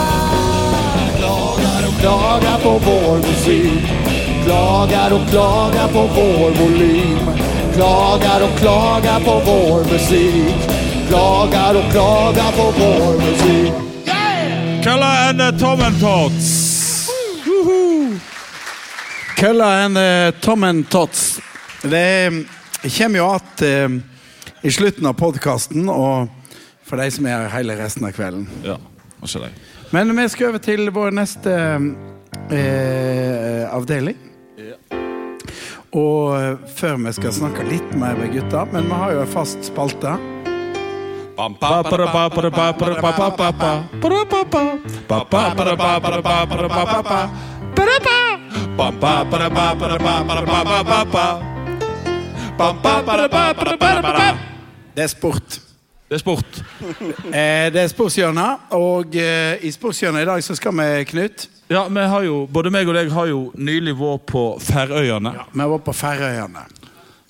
[1.18, 4.09] Klager og klager på vår musik.
[4.46, 7.20] Klagar och klagar på vår volym.
[7.74, 10.56] Klagar och klagar på vår musik.
[11.08, 13.74] Klagar och klagar på vår musik.
[14.84, 16.32] Kølla and Tom Tommentots.
[16.32, 16.70] Tots.
[19.36, 21.40] Kølla and eh, Tom Tots.
[21.82, 22.32] Det eh,
[22.98, 23.90] kommer jo att eh,
[24.62, 26.28] i slutten av podkasten, og
[26.84, 28.48] for de som er her hele resten av kvelden.
[28.64, 28.78] Ja.
[29.92, 31.54] Men vi skal over til vår neste
[32.52, 34.29] eh, avdeling.
[35.98, 39.32] Og eh, før vi skal snakke litt mer med gutta, men vi har jo en
[39.32, 40.18] fast spalte.
[54.96, 55.69] Det er sport.
[56.10, 56.60] Det er sport.
[57.30, 61.84] Eh, det er sportshjørnet, og eh, i sportshjørnet i dag så skal vi, Knut Ja,
[61.94, 65.34] vi har jo, Både meg og deg har jo nylig vært på Færøyene.
[65.38, 66.64] Ja, Vi var på Færøyene.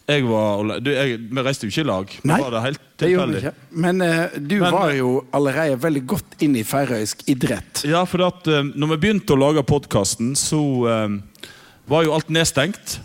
[0.09, 2.13] Jeg var, du, jeg, vi reiste jo ikke i lag.
[2.31, 3.51] Nei, var det helt Det gjorde vi ikke.
[3.85, 7.83] Men eh, du Men- var jo allerede veldig godt inn i færøysk idrett.
[7.85, 11.51] Ja, for at eh, når vi begynte å lage podkasten, så eh,
[11.91, 12.97] var jo alt nedstengt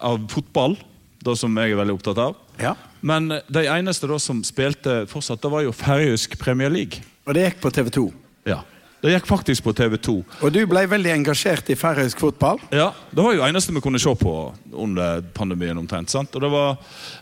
[0.00, 0.78] av fotball.
[1.20, 2.38] Det som jeg er veldig opptatt av.
[2.60, 2.74] Ja.
[3.02, 7.00] Men de eneste da som spilte fortsatt, det var jo færøysk Premier League.
[7.26, 8.12] Og det gikk på TV 2.
[8.46, 8.60] Ja.
[8.98, 10.12] Det gikk faktisk på TV2.
[10.42, 12.58] Og du ble veldig engasjert i færøysk fotball.
[12.74, 14.32] Ja, Det var jo eneste vi kunne se på
[14.74, 15.78] under pandemien.
[15.78, 16.34] omtrent, sant?
[16.34, 16.76] Og det var,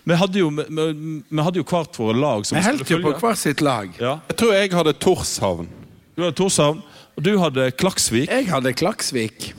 [0.07, 2.47] Vi hadde jo, vi, vi- vi hadde jo hvert våre lag.
[2.47, 3.91] som Vi holdt jo på hvert sitt lag.
[4.01, 4.21] Ja.
[4.29, 5.69] Jeg tror jeg hadde Torshavn.
[6.17, 6.81] Du hadde Torshavn,
[7.17, 8.31] og du hadde Klaksvik.
[8.31, 9.53] Jeg hadde Klaksvik.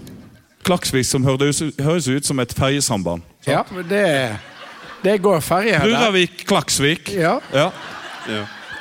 [0.64, 3.22] Klaksvik som hørtes, høres ut som et ferjesamband.
[3.46, 4.40] Ja, det,
[5.08, 5.88] det går ferje her.
[5.88, 5.96] der.
[5.96, 7.14] Ruravik-Klaksvik.
[7.16, 7.38] Ja.
[7.56, 7.70] Ja.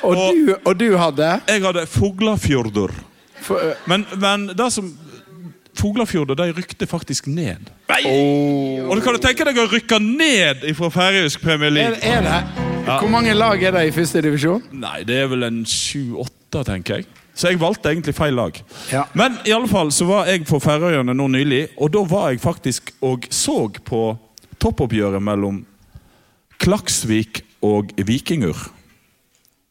[0.03, 2.91] Og, Og- du, og du hadde Jeg hadde Fuglafjordur.
[3.41, 4.91] for, uh, Men, men det som
[5.77, 7.69] Fuglafjordur de rykte faktisk ned.
[8.89, 11.99] Og du kan du tenke deg å rykke ned fra færøysk Premier er, League?
[12.01, 12.39] er det?
[12.87, 14.63] Hvor mange lag er det i første divisjon?
[14.71, 17.05] Nei, det er vel en sju-åtte, tenker jeg.
[17.37, 18.57] Så jeg valgte egentlig feil lag.
[18.91, 19.03] Ja.
[19.13, 22.41] Men i alle fall så var jeg på Færøyene nå nylig, og da var jeg
[22.41, 24.01] faktisk og så på
[24.57, 25.59] toppoppgjøret mellom
[26.61, 28.57] Klaksvik og Vikingur.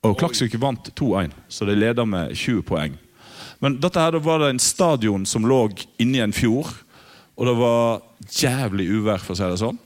[0.07, 2.95] Og Klaksvik vant 2-1, så de leder med 20 poeng.
[3.63, 5.63] Men dette her, da var det en stadion som lå
[6.03, 6.71] inni en fjord,
[7.37, 9.81] og det var jævlig uvær, for å si det sånn.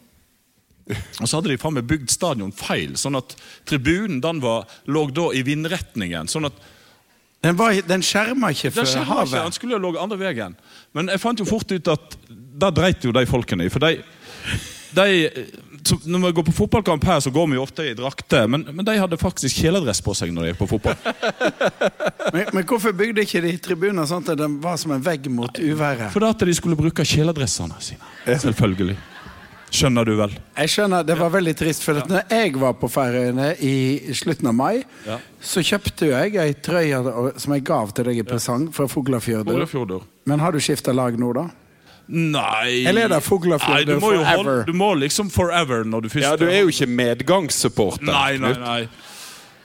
[0.90, 3.36] Og så hadde de faen meg bygd stadion feil, sånn at
[3.68, 6.28] tribunen den var, lå da i vindretningen.
[6.30, 6.60] sånn at
[7.40, 9.30] Den, var, den skjerma ikke den havet.
[9.32, 10.56] ikke, Den skulle jo ligget andre veien.
[10.92, 13.70] Men jeg fant jo fort ut at da dreit jo de folkene i.
[13.72, 14.02] For de,
[14.98, 15.46] de
[15.90, 18.46] så Når vi går på fotballkamp her, så går vi jo ofte i drakter.
[18.50, 20.98] Men, men de hadde faktisk kjeledress på seg når de gikk på fotball.
[22.30, 25.56] Men, men hvorfor bygde ikke de tribuner sånn at den var som en vegg mot
[25.58, 26.12] uværet?
[26.14, 28.06] For at de skulle bruke kjeledressene sine.
[28.28, 28.94] Selvfølgelig.
[29.70, 30.32] Skjønner du vel?
[30.58, 34.50] Jeg skjønner, Det var veldig trist, for at når jeg var på Færøyene i slutten
[34.50, 35.18] av mai, Ja.
[35.40, 38.86] så kjøpte jeg ei trøye som jeg gav til deg i presang fra.
[38.90, 40.02] Fuglafjordur.
[40.26, 41.48] Men har du skifta lag nå, da?
[42.10, 44.26] Nei Eller er det må forever?
[44.26, 48.06] holde, Du må liksom forever når du først Ja, du er jo ikke medgangssupporter.
[48.08, 48.80] Nei, nei, nei.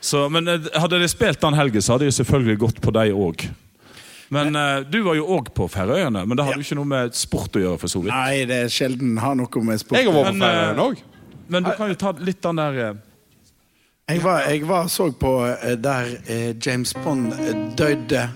[0.05, 3.15] Så, men eh, hadde de spilt den helgen, så hadde jeg selvfølgelig gått på deg
[3.17, 3.47] òg.
[4.29, 7.17] Men uh, du var jo òg på Færøyene, men det hadde jo ikke noe med
[7.17, 7.79] sport å gjøre.
[7.81, 8.13] for så vidt.
[8.13, 11.03] Nei, det er sjelden har noe med sport Jeg har vært på eh, Færøyene òg.
[11.47, 12.95] Men du kan jo ta litt den der uh,
[14.09, 18.27] Jeg var, jeg var så på eh, der eh, James Bond eh, døde.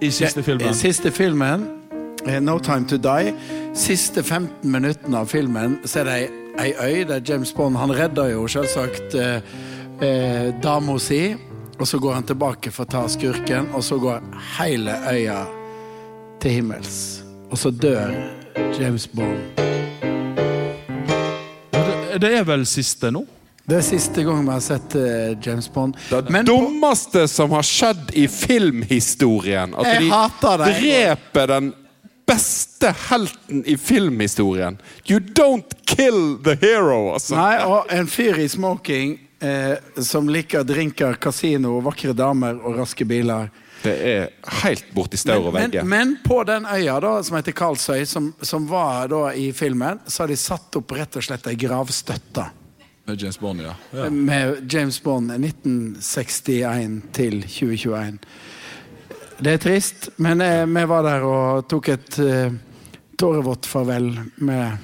[0.00, 0.70] i siste filmen.
[0.70, 1.75] I Siste filmen, eh,
[2.40, 3.32] No Time To Die.
[3.74, 6.16] Siste 15 minuttene av filmen så er det
[6.58, 9.40] ei, øy der James Bond Han redder jo selvsagt eh,
[10.00, 11.36] eh, dama si.
[11.78, 14.22] og så går han tilbake for å ta skurken, og så går
[14.56, 15.42] hele øya
[16.40, 17.22] til himmels.
[17.50, 18.14] Og så dør
[18.80, 19.60] James Bond.
[21.72, 23.26] Det, det er vel siste nå?
[23.66, 25.96] Det er siste gang vi har sett eh, James Bond.
[26.08, 29.74] Det Men på, dummeste som har skjedd i filmhistorien.
[29.74, 31.72] At Jeg de dreper den
[32.36, 34.78] beste helten i filmhistorien.
[35.06, 37.36] You don't kill the hero, altså.
[37.36, 43.06] nei, og en fyr i smoking eh, som liker drinker, kasino, vakre damer og raske
[43.08, 43.48] biler.
[43.80, 48.04] Det er helt borti staur og Men, men på den øya da, som heter Karlsøy,
[48.04, 51.56] som, som var da i filmen, så har de satt opp rett og slett ei
[51.60, 52.48] gravstøtte.
[53.06, 53.72] Med James Bond, ja.
[53.94, 54.10] ja.
[54.10, 58.18] med James Bond 1961 til 2021.
[59.38, 62.54] Det er trist, men eh, vi var der og tok et eh,
[63.20, 64.08] tårevått farvel
[64.40, 64.78] med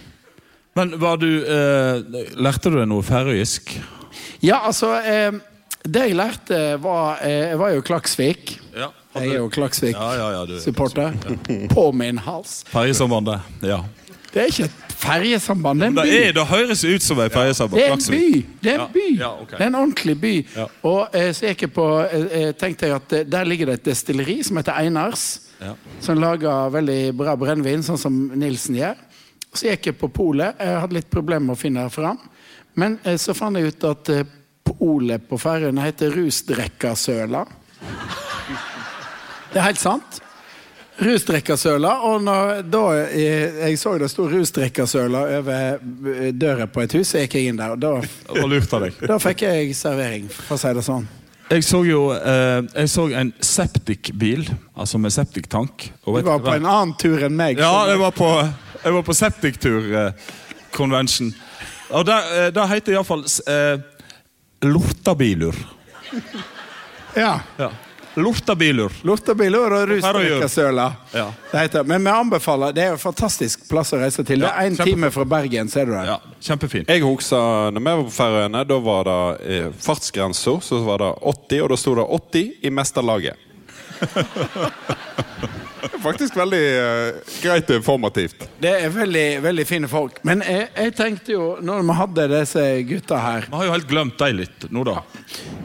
[0.77, 2.03] Men var du eh,
[2.37, 3.73] Lærte du deg noe færøysk?
[4.45, 5.33] Ja, altså eh,
[5.85, 8.59] Det jeg lærte, var eh, Jeg var jo Klaksvik.
[8.77, 8.91] Ja.
[9.13, 11.17] Jeg er jo Ja, ja, ja, Klaksvik-supporter.
[11.73, 12.63] På min hals.
[12.73, 13.41] Ferjesambandet.
[13.61, 13.83] Ja.
[14.33, 16.17] Det er ikke et ferjesamband, det er en Det, by.
[16.23, 17.79] er, det høres ut som et ferjesamband.
[17.81, 18.43] Det er en by!
[18.63, 19.07] Det er en by.
[19.19, 19.57] ja, okay.
[19.59, 20.35] Det er en ordentlig by.
[20.57, 20.67] Ja.
[20.89, 23.79] Og eh, så gikk jeg på eh, eh, tenkte jeg at eh, Der ligger det
[23.81, 25.25] et destilleri som heter Einars.
[25.63, 25.75] Ja.
[26.03, 28.97] Som lager veldig bra brennevin, sånn som Nilsen gjør.
[29.53, 30.57] Så gikk jeg på polet.
[30.59, 32.19] Jeg hadde litt problemer med å finne det fram.
[32.81, 34.25] Men eh, så fant jeg ut at eh,
[34.65, 37.43] polet på Færøyene heter Rusdrekkasøla.
[39.53, 40.23] Det er helt sant.
[41.01, 41.95] Rusdrekkasøla.
[42.09, 45.81] Og når, da eh, jeg så det sto rusdrikkersøla over
[46.13, 47.75] eh, døra på et hus, så gikk jeg inn der.
[47.77, 47.97] Og da,
[48.35, 51.09] og da fikk jeg servering, for å si det sånn.
[51.53, 55.91] Jeg så jo eh, Jeg så en septikbil, altså med septiktank.
[56.05, 57.61] Du var på en annen tur enn meg.
[57.61, 58.29] Ja, jeg var på,
[58.83, 60.31] jeg var på septiktur eh,
[60.73, 61.33] convention.
[61.93, 63.81] Og det eh, heter iallfall eh,
[64.65, 65.57] Lortabilur.
[67.17, 67.41] ja.
[67.59, 67.73] Ja.
[68.15, 68.93] Lortabilur.
[69.03, 70.87] Luftabilur og rusdrikkersøla.
[71.15, 71.29] Ja.
[71.85, 74.45] Men vi anbefaler Det er en fantastisk plass å reise til.
[74.45, 76.05] Det er én time fra Bergen, ser du det.
[76.11, 76.85] Ja, Kjempefin.
[76.89, 79.21] Jeg husker når vi var på Færøyene, da var det
[79.55, 83.49] eh, fartsgrensa, så var det 80, og da sto det 80 i mesterlaget.
[86.03, 88.45] Faktisk veldig uh, greit og informativt.
[88.63, 90.19] Det er veldig, veldig fine folk.
[90.27, 93.91] Men jeg, jeg tenkte jo, når vi hadde disse gutta her Vi har jo helt
[93.91, 95.03] glemt deg litt nå, da.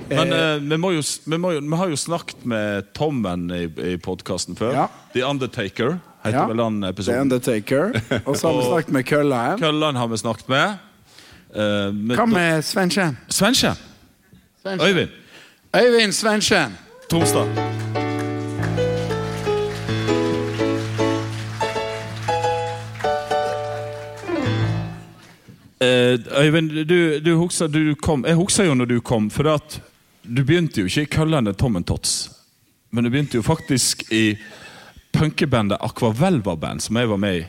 [0.08, 3.65] Men eh, vi, må jo, vi, må jo, vi har jo snakket med Tommen i,
[3.93, 4.73] i podkasten før.
[4.76, 4.86] Ja.
[5.15, 7.19] The Undertaker heter Ja, vel den The.
[7.21, 7.97] Undertaker.
[8.28, 9.60] Og så har vi snakket med Køllan.
[9.62, 10.84] Køllan har vi snakket med.
[11.52, 13.17] Uh, med Hva med Svensken?
[13.30, 13.80] Svensken.
[14.67, 15.10] Øyvind
[15.76, 16.78] Øyvind Svensken.
[17.12, 17.77] Tromsdal.
[25.82, 29.78] Øyvind, du, du husker, du kom, jeg husker jo når du kom, for at
[30.24, 32.16] du begynte jo ikke i køllene Tommentots.
[32.26, 32.38] Tots.
[32.92, 34.38] Men du begynte jo faktisk i
[35.13, 37.46] punkebandet Aquavelva Band, som jeg var med i.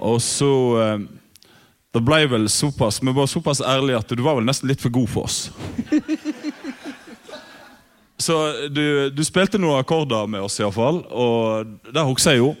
[0.00, 0.50] Og så
[0.82, 0.98] eh,
[1.94, 4.92] Det ble vel såpass Vi var såpass ærlige at du var vel nesten litt for
[4.92, 5.50] god for oss.
[8.18, 11.02] Så du, du spilte noen akkorder med oss, iallfall.
[11.12, 12.54] Og det husker jeg jo.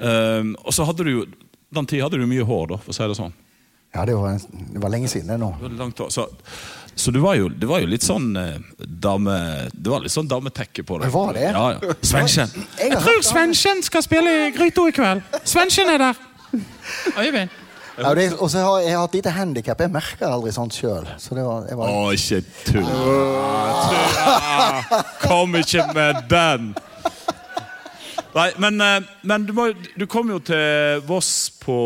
[0.00, 1.26] Ehm, og så hadde du jo
[1.74, 3.34] Den tida hadde du mye hår, da, for å si det sånn.
[3.94, 4.38] Ja, det var,
[4.74, 5.52] det var lenge siden det nå.
[6.10, 6.26] Så,
[6.94, 9.36] så du var jo, det var jo litt sånn eh, dame...
[9.70, 11.06] Det var litt sånn dametekke på deg.
[11.06, 11.44] Det var det?
[11.54, 11.94] Ja, ja.
[12.02, 12.50] Svensken.
[12.80, 15.22] Jeg jeg tror Svensken skal spille i Gryto i kveld.
[15.46, 16.24] Svensken er der.
[17.14, 17.60] Øyvind.
[17.94, 19.78] Ja, det, og så har jeg hatt lite handikap.
[19.84, 21.06] Jeg merker aldri sånt sjøl.
[21.22, 22.82] Så det var, var Å, ikke tull.
[22.82, 23.36] Tull.
[23.38, 26.72] Ah, Kom ikke med den!
[28.34, 31.76] Nei, men, eh, men du, må, du kom jo til Voss på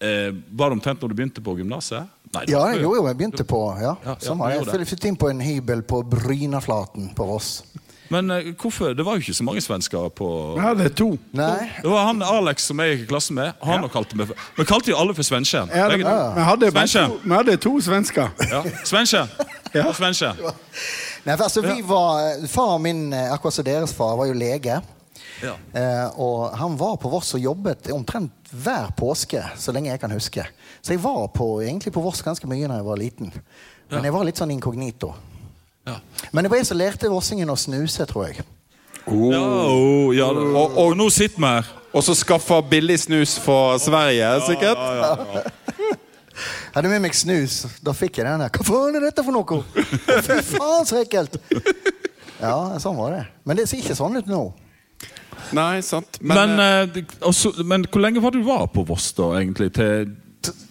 [0.00, 2.06] eh, Var det omtrent når du begynte på gymnaset?
[2.32, 3.06] Det Ja, jo- jo.
[3.06, 7.26] Jeg begynte på ja, Ja, ja, Jeg flyttet inn på en hybel på Brynaflaten på
[7.26, 7.62] Voss.
[8.08, 8.94] Men eh, hvorfor?
[8.94, 11.08] Det var jo ikke så mange svensker på Vi hadde to.
[11.32, 13.52] Nei, Det var han Alex som jeg gikk i klasse med.
[13.62, 15.70] Han kalte meg for Vi kalte jo alle for Svensken.
[15.74, 16.04] Ja, det, vi,
[16.50, 17.10] hadde bare Svensken.
[17.10, 18.30] to, vi hadde to svensker.
[18.50, 18.62] Ja.
[18.84, 19.28] Svensken.
[19.74, 19.88] Ja.
[19.90, 20.38] Og Svensken.
[21.26, 24.78] Nei for altså, vi var, Far min, eh, akkurat som deres far, var jo lege.
[25.42, 25.54] Ja.
[25.72, 30.14] Eh, og han var på Voss og jobbet omtrent hver påske, så lenge jeg kan
[30.14, 30.46] huske.
[30.80, 33.32] Så jeg var på, egentlig på Voss ganske mye da jeg var liten.
[33.92, 35.12] Men jeg var litt sånn inkognito.
[35.86, 35.98] Ja.
[36.32, 38.46] Men det var jeg som lærte vossingen å snuse, tror jeg.
[39.06, 41.68] Ja, oh, ja, og, og nå sitter vi her.
[41.96, 44.82] Og så skaffa billig snus fra Sverige, sikkert.
[44.82, 45.94] Jeg
[46.74, 47.62] hadde med meg snus.
[47.80, 48.50] Da fikk jeg den der.
[48.52, 49.62] Hva faen er dette for noe?
[50.26, 51.38] Fy faen, så ekkelt!
[52.36, 53.22] Ja, sånn var det.
[53.48, 54.40] Men det ser ikke sånn ut nå.
[55.54, 56.18] Nei, sant.
[56.20, 59.72] Men, Men, eh, eh, også, men hvor lenge var du var på Voss, da, egentlig?
[59.76, 60.14] Til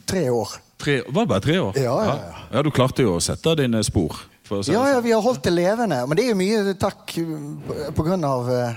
[0.06, 0.58] tre år.
[0.78, 1.78] tre, var det bare tre år?
[1.78, 2.48] Ja, ja, ja.
[2.52, 2.64] ja.
[2.66, 4.18] Du klarte jo å sette dine spor.
[4.46, 4.92] For å si Ja, sånn.
[4.94, 6.02] ja, vi har holdt det levende.
[6.08, 8.76] Men det er jo mye takk uh, på grunn av uh,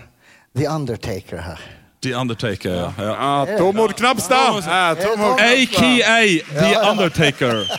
[0.57, 1.67] The Undertaker her.
[2.01, 2.77] The Undertaker.
[2.77, 2.93] Ja.
[2.97, 3.13] Ja.
[3.19, 4.63] Ja, Tormod Knapstad!
[4.65, 6.21] AKA
[6.55, 7.67] The Undertaker.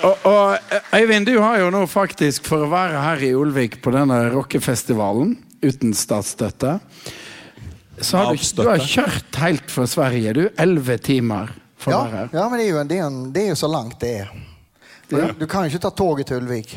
[0.00, 3.92] Og, og Eivind, du har jo nå faktisk, for å være her i Olvik på
[3.92, 6.78] denne rockefestivalen uten statsstøtte
[8.00, 10.44] Så har du, du har kjørt helt fra Sverige, du.
[10.58, 12.28] Elleve timer for å Ja, være her.
[12.38, 14.30] ja men det er, jo, det, er en- det er jo så langt det er.
[15.10, 16.76] Du, du kan jo ikke ta toget til Ulvik.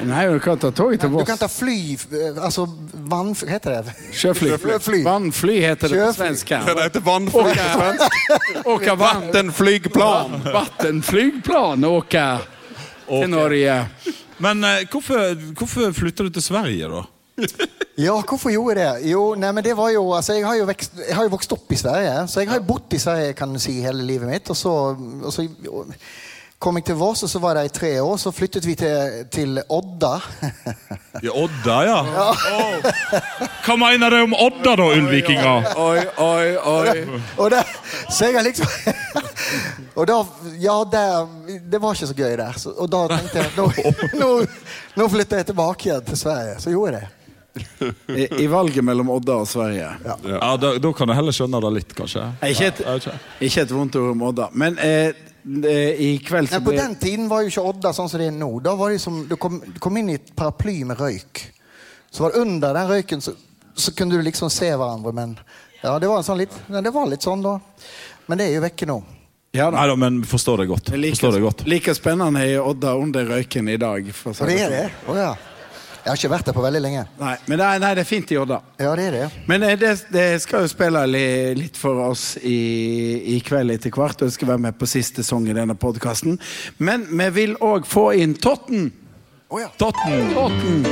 [0.00, 1.74] Nei, du kan ta toget til Du kan ta fly
[2.08, 2.62] uh, Altså
[3.10, 3.34] vann...
[3.36, 3.92] Hva heter det?
[4.16, 4.48] Sjøfly.
[4.56, 5.00] Sjøfly.
[5.04, 6.48] Vannfly heter det på svensk.
[6.48, 8.64] Det heter vannfly på svensk.
[8.64, 10.38] Åka Vattenflygplan.
[10.54, 12.38] vattenflygplan åka
[13.10, 13.76] til Norge.
[14.40, 17.04] Men eh, hvorfor, hvorfor flytter du til Sverige, da?
[18.00, 19.10] Ja, hvorfor gjorde jeg det?
[19.10, 21.52] Jo, nei, men det var jo Altså, jeg har jo, vekst, jeg har jo vokst
[21.52, 24.30] opp i Sverige, så jeg har jo bodd i Sverige kan du si hele livet
[24.30, 24.50] mitt.
[24.50, 25.44] Og så, og så
[26.60, 28.16] kom jeg til Voss, og så var jeg i tre år.
[28.20, 30.12] Så flyttet vi til, til Odda.
[31.24, 31.98] I Odda, ja.
[32.24, 32.88] Åh.
[33.64, 35.70] Hva mener du om Odda, da, ulvikinger?
[35.80, 37.20] Oi, oi, oi.
[37.40, 37.62] og da,
[38.08, 38.68] så jeg har liksom
[39.98, 40.20] Og da
[40.62, 41.00] Ja, det,
[41.72, 42.58] Det var ikke så gøy der.
[42.60, 43.70] Så, og da tenkte jeg nå,
[44.20, 44.28] nå,
[45.00, 46.60] nå flytter jeg tilbake igjen til Sverige.
[46.62, 47.19] Så gjorde jeg det.
[48.08, 49.88] I, I valget mellom Odda og Sverige.
[50.04, 52.26] Ja, da, da kan du heller skjønne det litt, kanskje.
[52.50, 52.94] Ikke et, Ja,
[53.40, 53.64] ikke.
[53.64, 54.48] et vondt ord om Odda.
[54.54, 55.12] Men eh,
[55.66, 58.28] eh, i kveld så Nei, på den tiden var jo ikke Odda sånn som det
[58.30, 58.50] er nå.
[58.64, 61.44] Da var det som, du, kom, du kom inn i et paraply med røyk.
[62.10, 63.34] Så var det under den røyken så,
[63.74, 65.36] så kunne du liksom se hverandre, men
[65.82, 67.56] ja, det var, en sånn litt, det var litt sånn da.
[68.28, 68.96] Men det er jo vekke nå.
[69.56, 69.76] ja, da.
[69.78, 70.90] Nei da, men forstår det godt.
[70.94, 71.62] Like, Forstår det godt.
[71.70, 74.10] like spennende er Odda under røyken i dag.
[74.14, 74.76] For å si det er sånn.
[74.76, 74.90] det?
[75.10, 75.30] Oh, ja.
[76.10, 77.02] Jeg har ikke vært der på veldig lenge.
[77.20, 78.56] Nei, men det er, nei, det er fint i Odda.
[78.82, 79.26] Ja, det er det.
[79.46, 81.20] Men eh, det, det skal jo spille li,
[81.54, 82.56] litt for oss i,
[83.30, 86.34] i kveld etter hvert, og skal være med på siste sang i denne podkasten.
[86.82, 88.90] Men vi vil òg få inn Totten.
[89.54, 89.70] Oh, ja.
[89.78, 90.34] Totten.
[90.34, 90.82] Totten.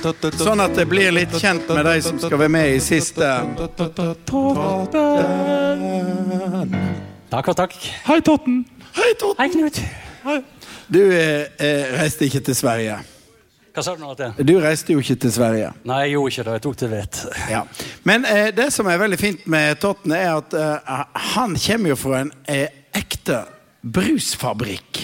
[0.00, 0.40] Totten.
[0.40, 3.36] Sånn at det blir litt kjent med de som skal være med i siste.
[3.60, 4.72] Totten.
[7.36, 7.76] Takk og takk.
[8.08, 8.62] Hei, Totten.
[8.96, 9.44] Hei, Totten!
[9.44, 9.76] Hei, Knut.
[10.86, 12.96] Du eh, eh, reiste ikke til Sverige.
[13.76, 14.14] Hva sa du nå?
[14.16, 14.46] til?
[14.46, 15.72] Du reiste jo ikke til Sverige.
[15.84, 16.52] Nei, jeg gjorde ikke det.
[16.54, 17.18] Jeg tok til vet.
[17.54, 17.62] Ja.
[18.08, 21.98] Men eh, det som er veldig fint med Totten, er at eh, han kommer jo
[22.00, 23.42] fra en eh, ekte
[23.82, 25.02] brusfabrikk.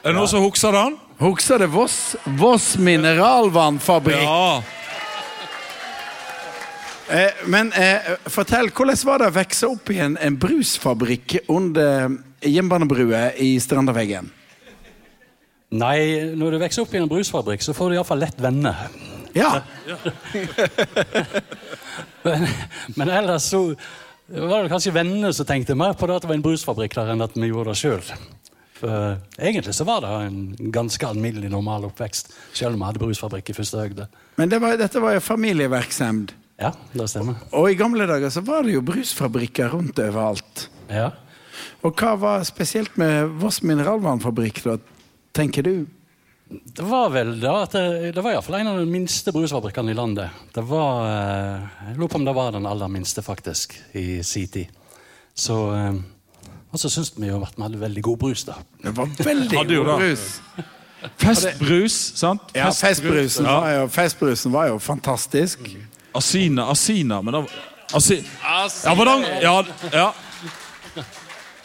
[0.00, 0.94] Er det noen som husker han?
[1.20, 4.22] Husker det Voss, Voss mineralvannfabrikk?
[4.22, 4.62] Ja.
[7.10, 12.20] Eh, men eh, fortell, hvordan var det å vokse opp i en, en brusfabrikk under
[12.46, 14.30] jernbanebrua i Strandaveggen?
[15.70, 18.88] Nei, når du vokser opp i en brusfabrikk, så får du iallfall lett venner.
[19.36, 19.60] Ja.
[22.20, 22.42] Men,
[22.98, 23.62] men ellers så
[24.28, 27.14] var det kanskje vennene som tenkte mer på det at det var en brusfabrikk der,
[27.14, 28.10] enn at vi gjorde det sjøl.
[29.40, 33.56] Egentlig så var det en ganske alminnelig normal oppvekst, selv om vi hadde brusfabrikk i
[33.56, 34.06] første høgde.
[34.36, 36.36] Men det var, dette var jo familievirksomhet.
[36.60, 37.40] Ja, det stemmer.
[37.56, 40.66] Og i gamle dager så var det jo brusfabrikker rundt overalt.
[40.92, 41.08] Ja.
[41.80, 44.76] Og hva var spesielt med Voss mineralvannfabrikk, da,
[45.36, 45.86] tenker du?
[46.50, 49.94] Det var vel da at det, det var iallfall en av de minste brusfabrikkene i
[49.94, 50.30] landet.
[50.54, 54.48] Det var, eh, Jeg lurer på om det var den aller minste, faktisk, i sin
[54.48, 54.66] tid.
[55.34, 55.94] Så eh,
[56.72, 58.54] Og så syns vi jo at vi hadde veldig god brus, da.
[58.82, 59.96] Det var veldig god det.
[60.02, 60.26] brus.
[61.18, 62.42] Festbrus, sant?
[62.54, 63.60] Ja, festbrusen, Ja.
[63.60, 65.58] var jo, festbrusen var jo fantastisk.
[66.14, 67.44] Asina, Asina, men da
[67.94, 68.20] Asi...
[68.84, 69.54] Ja, hvordan Ja.
[69.92, 70.10] ja.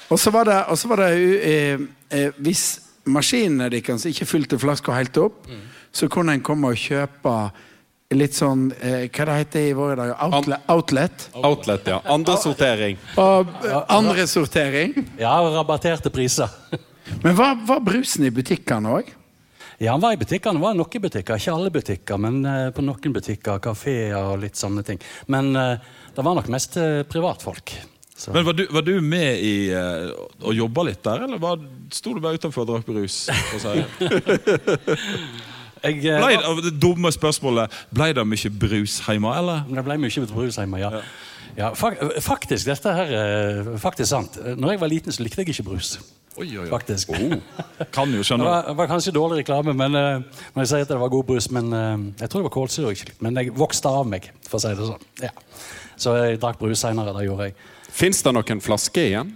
[0.10, 1.80] Og så var det, og så var det eh,
[2.12, 5.48] eh, Hvis maskinene deres ikke fylte flaska helt opp,
[5.96, 7.36] så kunne en komme og kjøpe
[8.16, 10.16] litt sånn eh, Hva det heter i våre dager?
[10.22, 10.66] Outlet?
[10.70, 11.28] outlet.
[11.36, 12.00] Outlet, ja.
[12.14, 13.00] Andresortering.
[13.18, 14.94] Og eh, andre sortering.
[15.20, 16.52] Ja, rabatterte priser.
[17.24, 19.10] Men var, var brusen i butikkene òg?
[19.78, 20.62] Ja, han var i butikkene.
[20.62, 24.86] var noen butikker, Ikke alle butikker, men eh, på noen butikker, kafeer og litt sånne
[24.88, 25.02] ting.
[25.28, 25.84] Men eh,
[26.16, 27.74] det var nok mest eh, privatfolk.
[28.16, 28.32] Så.
[28.32, 30.08] Men var du, var du med i uh,
[30.40, 31.60] og jobba litt der, eller var,
[31.92, 33.26] sto du bare utenfor og drakk brus?
[35.84, 39.66] jeg, eh, Ble, det- dumme spørsmålet Ble det mye brus hjemme, eller?
[39.68, 40.94] Det ble mye brus hjemme, ja.
[40.96, 41.04] ja
[41.56, 44.36] ja faktisk, dette her er faktisk sant.
[44.60, 45.94] Når jeg var liten, så likte jeg ikke brus.
[46.36, 46.68] Oi, oi, oi.
[46.68, 47.14] Faktisk.
[47.96, 51.00] Kan jo Det var, var kanskje dårlig reklame men, eh, når jeg sier at det
[51.00, 53.14] var god brus, men eh, jeg tror det var kålsyre.
[53.24, 55.08] Men jeg vokste av meg, for å si det sånn.
[55.24, 55.32] Ja.
[55.96, 57.16] Så jeg drakk brus seinere.
[57.16, 57.56] Det gjorde jeg.
[57.96, 59.34] Fins det noen flasker igjen?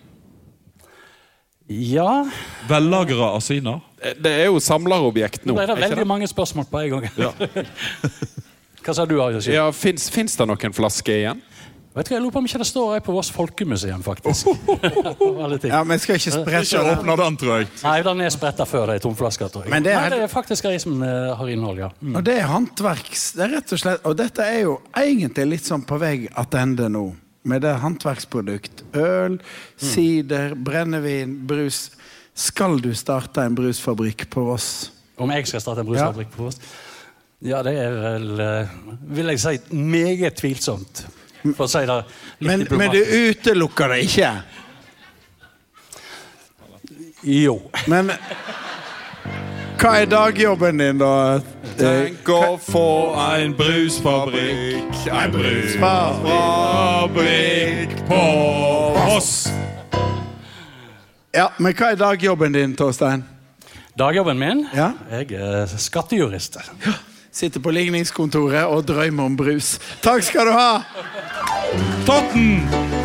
[1.69, 2.25] Ja,
[2.67, 3.83] Vellagra asiner?
[4.19, 7.67] Det er jo samlerobjekt nå det er veldig mange spørsmål på en gang.
[8.83, 9.47] Hva sa du, Arjus?
[9.51, 11.43] Ja, Fins det noen flasker igjen?
[11.93, 14.49] Vet du hva, Jeg lurer på om ikke det står ei på Voss folkemuseum, faktisk.
[15.69, 16.91] Ja, men jeg skal ikke sprette Ikke den.
[16.93, 17.69] åpner den, tror jeg.
[17.83, 19.73] Nei, den er spretta før det er tomflasker, tror jeg.
[19.73, 21.89] Men det er- Nei, det er faktisk ei som eh, har innhold, ja.
[22.01, 22.19] Mm.
[22.19, 23.25] Og det er håndverks...
[23.37, 26.89] Det er rett og slett Og dette er jo egentlig litt sånn på vei attende
[26.93, 27.07] nå.
[27.49, 28.83] Med det håndverksprodukt.
[28.93, 29.39] Øl,
[29.77, 31.87] sider, brennevin, brus.
[32.37, 34.69] Skal du starte en brusfabrikk på Voss?
[35.19, 36.61] Om jeg skal starte en brusfabrikk på Voss?
[37.41, 38.71] Ja, det er vel eh,
[39.15, 41.05] Vil jeg si meget tvilsomt.
[41.55, 41.95] For å si det
[42.43, 44.31] litt Men, men du utelukker det ikke?
[47.23, 47.55] Jo.
[47.91, 48.11] Men
[49.79, 51.39] hva er dagjobben din, da?
[51.79, 55.79] Tenk å få en brusfabrikk, en brusfabrikk
[58.09, 58.19] på
[58.97, 59.47] Voss.
[61.31, 63.23] Ja, men hva er dagjobben din, Torstein?
[63.95, 64.67] Dagjobben min?
[64.75, 64.91] Ja?
[65.13, 66.59] Jeg er skattejurist.
[67.31, 69.79] Sitter på ligningskontoret og drømmer om brus.
[70.03, 70.83] Takk skal du ha!
[72.03, 72.98] Totten!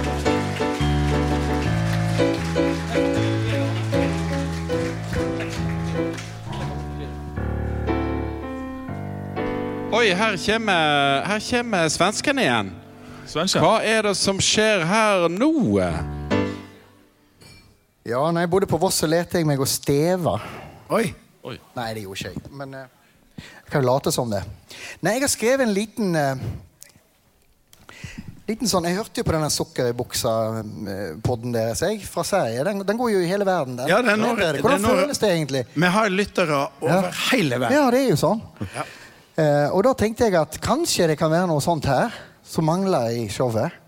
[10.04, 12.66] Oi, her kommer, her kommer svensken igjen.
[13.32, 15.46] Hva er det som skjer her nå?
[18.04, 20.34] Ja, når jeg bodde på Voss, så lærte jeg meg å steve.
[20.92, 21.06] Oi.
[21.72, 22.52] Nei, det gjorde ikke jeg.
[22.52, 24.42] Men eh, jeg kan jo late som det.
[25.00, 26.44] Nei, jeg har skrevet en liten eh,
[28.44, 32.66] Liten sånn, Jeg hørte jo på denne Sukker i buksa-podden deres jeg, fra Sverige.
[32.68, 33.78] Den, den går jo i hele verden.
[33.80, 33.88] Den.
[33.88, 35.64] Ja, den når- Hvordan den når- føles det egentlig?
[35.72, 37.14] Vi har lyttere over Ja.
[37.30, 37.78] hele verden.
[37.78, 38.44] Ja, det er jo sånn.
[39.34, 42.14] Eh, og da tenkte jeg at kanskje det kan være noe sånt her
[42.46, 43.80] som mangler i showet.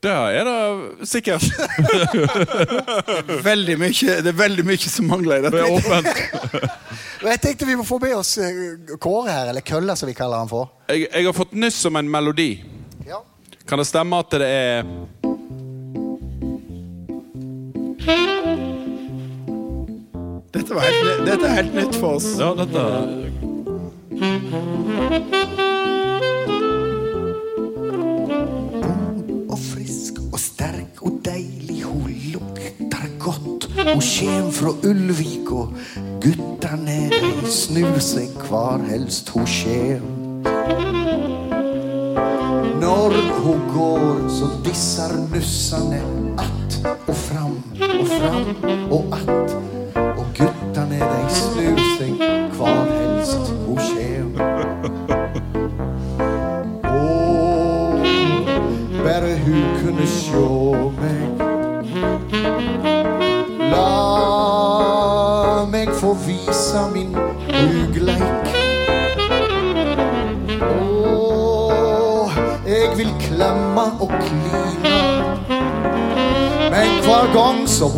[0.00, 1.44] Det er det sikkert.
[3.50, 6.08] Veldig mye, det er veldig mye som mangler i Det er åpent.
[7.30, 10.40] Jeg tenkte vi må få med oss eh, Kåre her, eller Kølla som vi kaller
[10.40, 10.70] han for.
[10.88, 12.54] Jeg, jeg har fått nyss om en melodi.
[13.04, 13.20] Ja.
[13.68, 14.88] Kan det stemme at det er
[20.50, 22.32] Dette, var helt, dette er helt nytt for oss.
[22.40, 23.49] Ja, dette
[24.20, 24.28] og
[29.58, 31.84] frisk og sterk og deilig.
[31.84, 33.70] Hun lukter godt.
[33.80, 35.72] Hun kjem fra Ulvik, og
[36.20, 37.10] guttane
[37.48, 40.04] snur seg hvar helst hun kjem.
[42.84, 43.10] Når
[43.40, 46.19] hun går, så disser nussane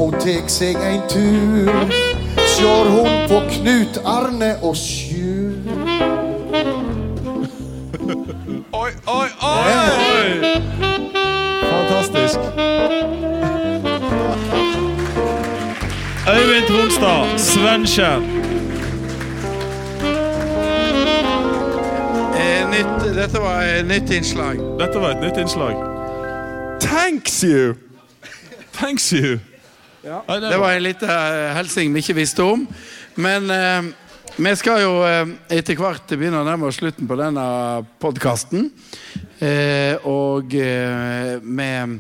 [0.02, 1.70] hun tek seg en tur,
[2.56, 5.52] sjår hun på Knut Arne og Sjur.
[8.82, 9.82] Oi, oi, oi!
[11.70, 12.38] Fantastisk.
[16.32, 18.22] Øyvind Tronstad, Svensken.
[22.40, 24.56] Eh, nytt, dette var et nytt innslag.
[24.80, 25.74] Dette var et nytt innslag.
[26.80, 27.74] Thanks you!
[28.72, 29.38] Thanks you.
[30.32, 32.64] Nei, Det var en liten eh, hilsing vi ikke visste om.
[33.20, 33.90] Men eh,
[34.36, 37.44] vi skal jo eh, etter hvert begynne å nærme oss slutten på denne
[38.00, 38.70] podkasten.
[39.42, 41.98] Eh, og eh, med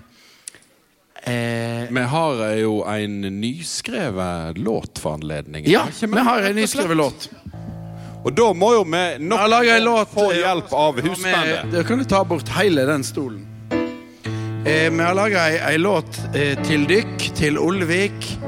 [1.26, 5.68] eh, Vi har jo en nyskrevet låt for anledningen.
[5.70, 7.28] Ja, vi har en nyskrevet låt.
[8.22, 11.72] Og da må jo vi nok få hjelp av husbandet.
[11.74, 13.51] Da kan du ta bort hele den stolen.
[14.64, 18.38] Eh, vi har laga ei, ei låt eh, til dykk, til Olvik,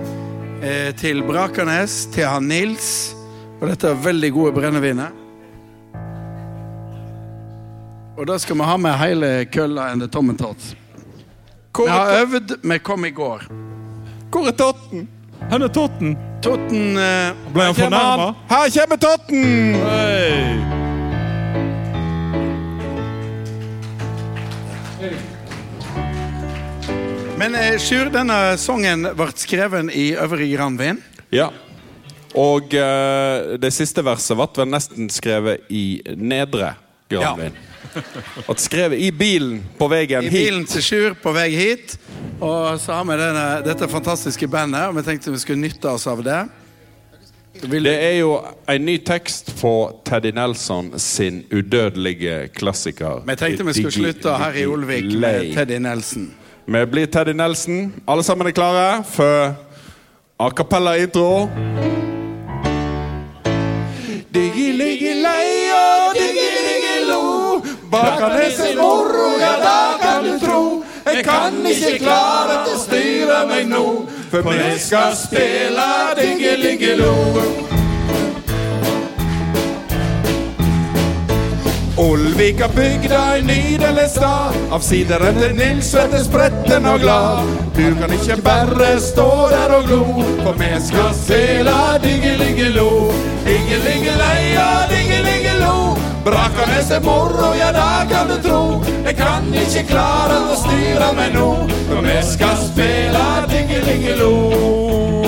[0.62, 3.16] eh, til Brakanes, til han Nils.
[3.58, 5.10] Og dette er veldig gode brennevinet.
[8.14, 10.76] Og da skal vi ha med hele kølla enn det tomme Tots.
[11.74, 13.50] Vi har øvd, vi kom i går.
[14.30, 15.08] Hvor er Totten?
[15.50, 16.14] Han er Totten.
[16.46, 18.30] Totten eh, Ble han fornærma?
[18.54, 19.74] Her kommer Totten!
[19.82, 20.64] Hei.
[27.44, 30.96] Men eh, Sjur, denne sangen ble skrevet i Øvre Granvin.
[31.28, 31.50] Ja.
[32.40, 36.70] Og eh, det siste verset ble vel nesten skrevet i nedre
[37.12, 37.58] Granvin.
[38.48, 41.98] At skrevet i bilen på veien I bilen til Sjur på vei hit.
[42.38, 46.06] Og så har vi denne, dette fantastiske bandet, og vi tenkte vi skulle nytte oss
[46.08, 46.38] av det.
[47.60, 48.38] Det er jo
[48.72, 49.74] en ny tekst på
[50.08, 53.20] Teddy Nelson sin udødelige klassiker.
[53.28, 56.32] Vi tenkte vi skulle slutte her i Olvik med Teddy Nelson.
[56.66, 57.94] Vi blir Teddy Nelson.
[58.08, 59.54] Alle sammen er klare for
[60.40, 61.48] a cappella-intro.
[64.34, 67.20] Diggi-liggi-lei og diggi-liggi-lo.
[67.92, 70.84] Bakernes i moro, ja da kan du tro.
[71.12, 73.84] Jeg kan ikke klare å styre meg nå,
[74.32, 77.73] for vi skal spille diggi-liggi-lo.
[81.96, 87.52] Olvika bygda en nydelig stad Av sider etter Nils Vette spretten og glad.
[87.76, 90.00] Du kan ikke bare stå der og glo
[90.42, 92.88] For vi skal spela diggeligge-lo
[93.46, 98.62] Diggeligge-leia, diggeligge-lo Brakernes er moro, ja da kan du tro.
[99.04, 101.50] Jeg kan ikke klare å styre meg nå
[101.92, 105.23] For vi skal spela diggeligge-lo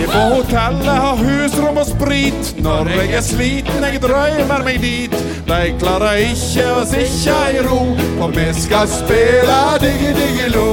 [0.00, 2.54] jeg på hotellet har husrom og sprit.
[2.64, 5.16] Når jeg er sliten, jeg drømmer meg dit.
[5.48, 7.80] De klarer ikke å sitte i ro,
[8.18, 10.66] for vi skal spille digge-digge-lo.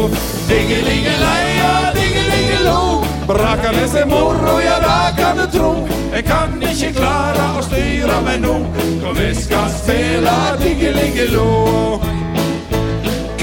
[0.49, 2.79] Digge-ligge-leia, digge-ligge-lo.
[3.27, 5.71] Brakernes er moro, ja da kan du tro.
[6.13, 8.59] Jeg kan ikke klare å styre meg nå,
[9.01, 12.16] for vi skal spille digge-ligge-lo.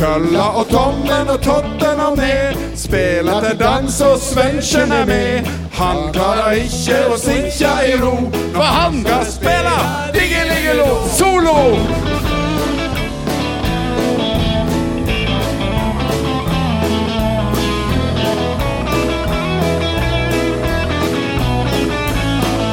[0.05, 2.77] Kølla og Tommen og Totten og ned.
[2.77, 5.47] Spela til dans og Svensken er med.
[5.73, 8.17] Han klarer ikke å sitte i ro.
[8.53, 9.77] For han skal spille
[10.13, 11.57] Diggeligelo solo!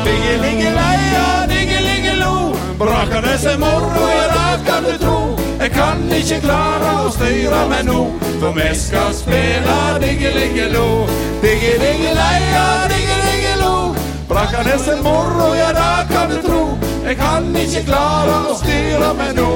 [0.03, 2.33] Diggeligeleia, diggeligelo
[2.79, 4.20] Brakernes er moro, ja
[5.61, 7.99] Jeg kan ikke klare å styre meg nå
[8.41, 11.05] For vi skal spille diggeligelo
[11.43, 13.93] Diggeligeleia, diggeligelo
[14.25, 16.77] Brakkanes en moro, ja da kan du tro.
[17.05, 19.49] Jeg kan ikke klare å styre meg nå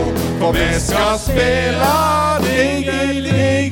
[0.43, 1.93] For vi skal spille
[2.45, 3.65] diggeligelo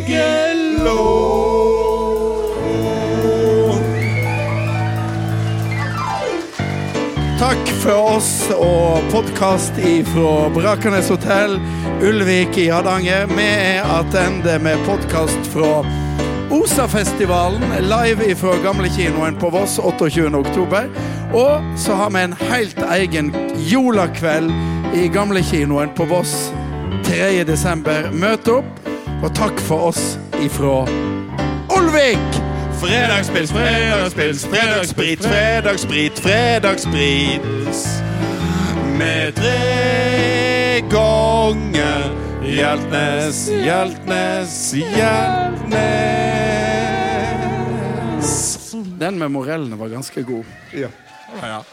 [7.44, 11.58] Takk for oss og podkast ifra Brakernes hotell,
[12.00, 13.26] Ulvik i Hardanger.
[13.36, 15.82] Vi er tilbake med podkast fra
[16.56, 20.30] Osafestivalen, live ifra gamlekinoen på Voss 28.
[20.40, 20.88] oktober.
[21.36, 23.34] Og så har vi en helt egen
[23.74, 26.54] jolakveld i gamlekinoen på Voss
[27.10, 27.44] 3.
[27.44, 28.08] desember.
[28.16, 28.88] Møt opp,
[29.20, 30.86] og takk for oss ifra
[31.76, 32.43] Olvik!
[32.84, 37.42] Fredagspils, fredagspils, fredagssprit, fredagssprit, fredagssprit.
[38.98, 42.12] Med tre ganger
[42.44, 45.94] Hjeltnes, Hjeltnes, Hjeltnes.
[49.00, 50.44] Den med morellene var ganske god.
[50.74, 50.88] Ja.
[51.42, 51.64] Ja, ja.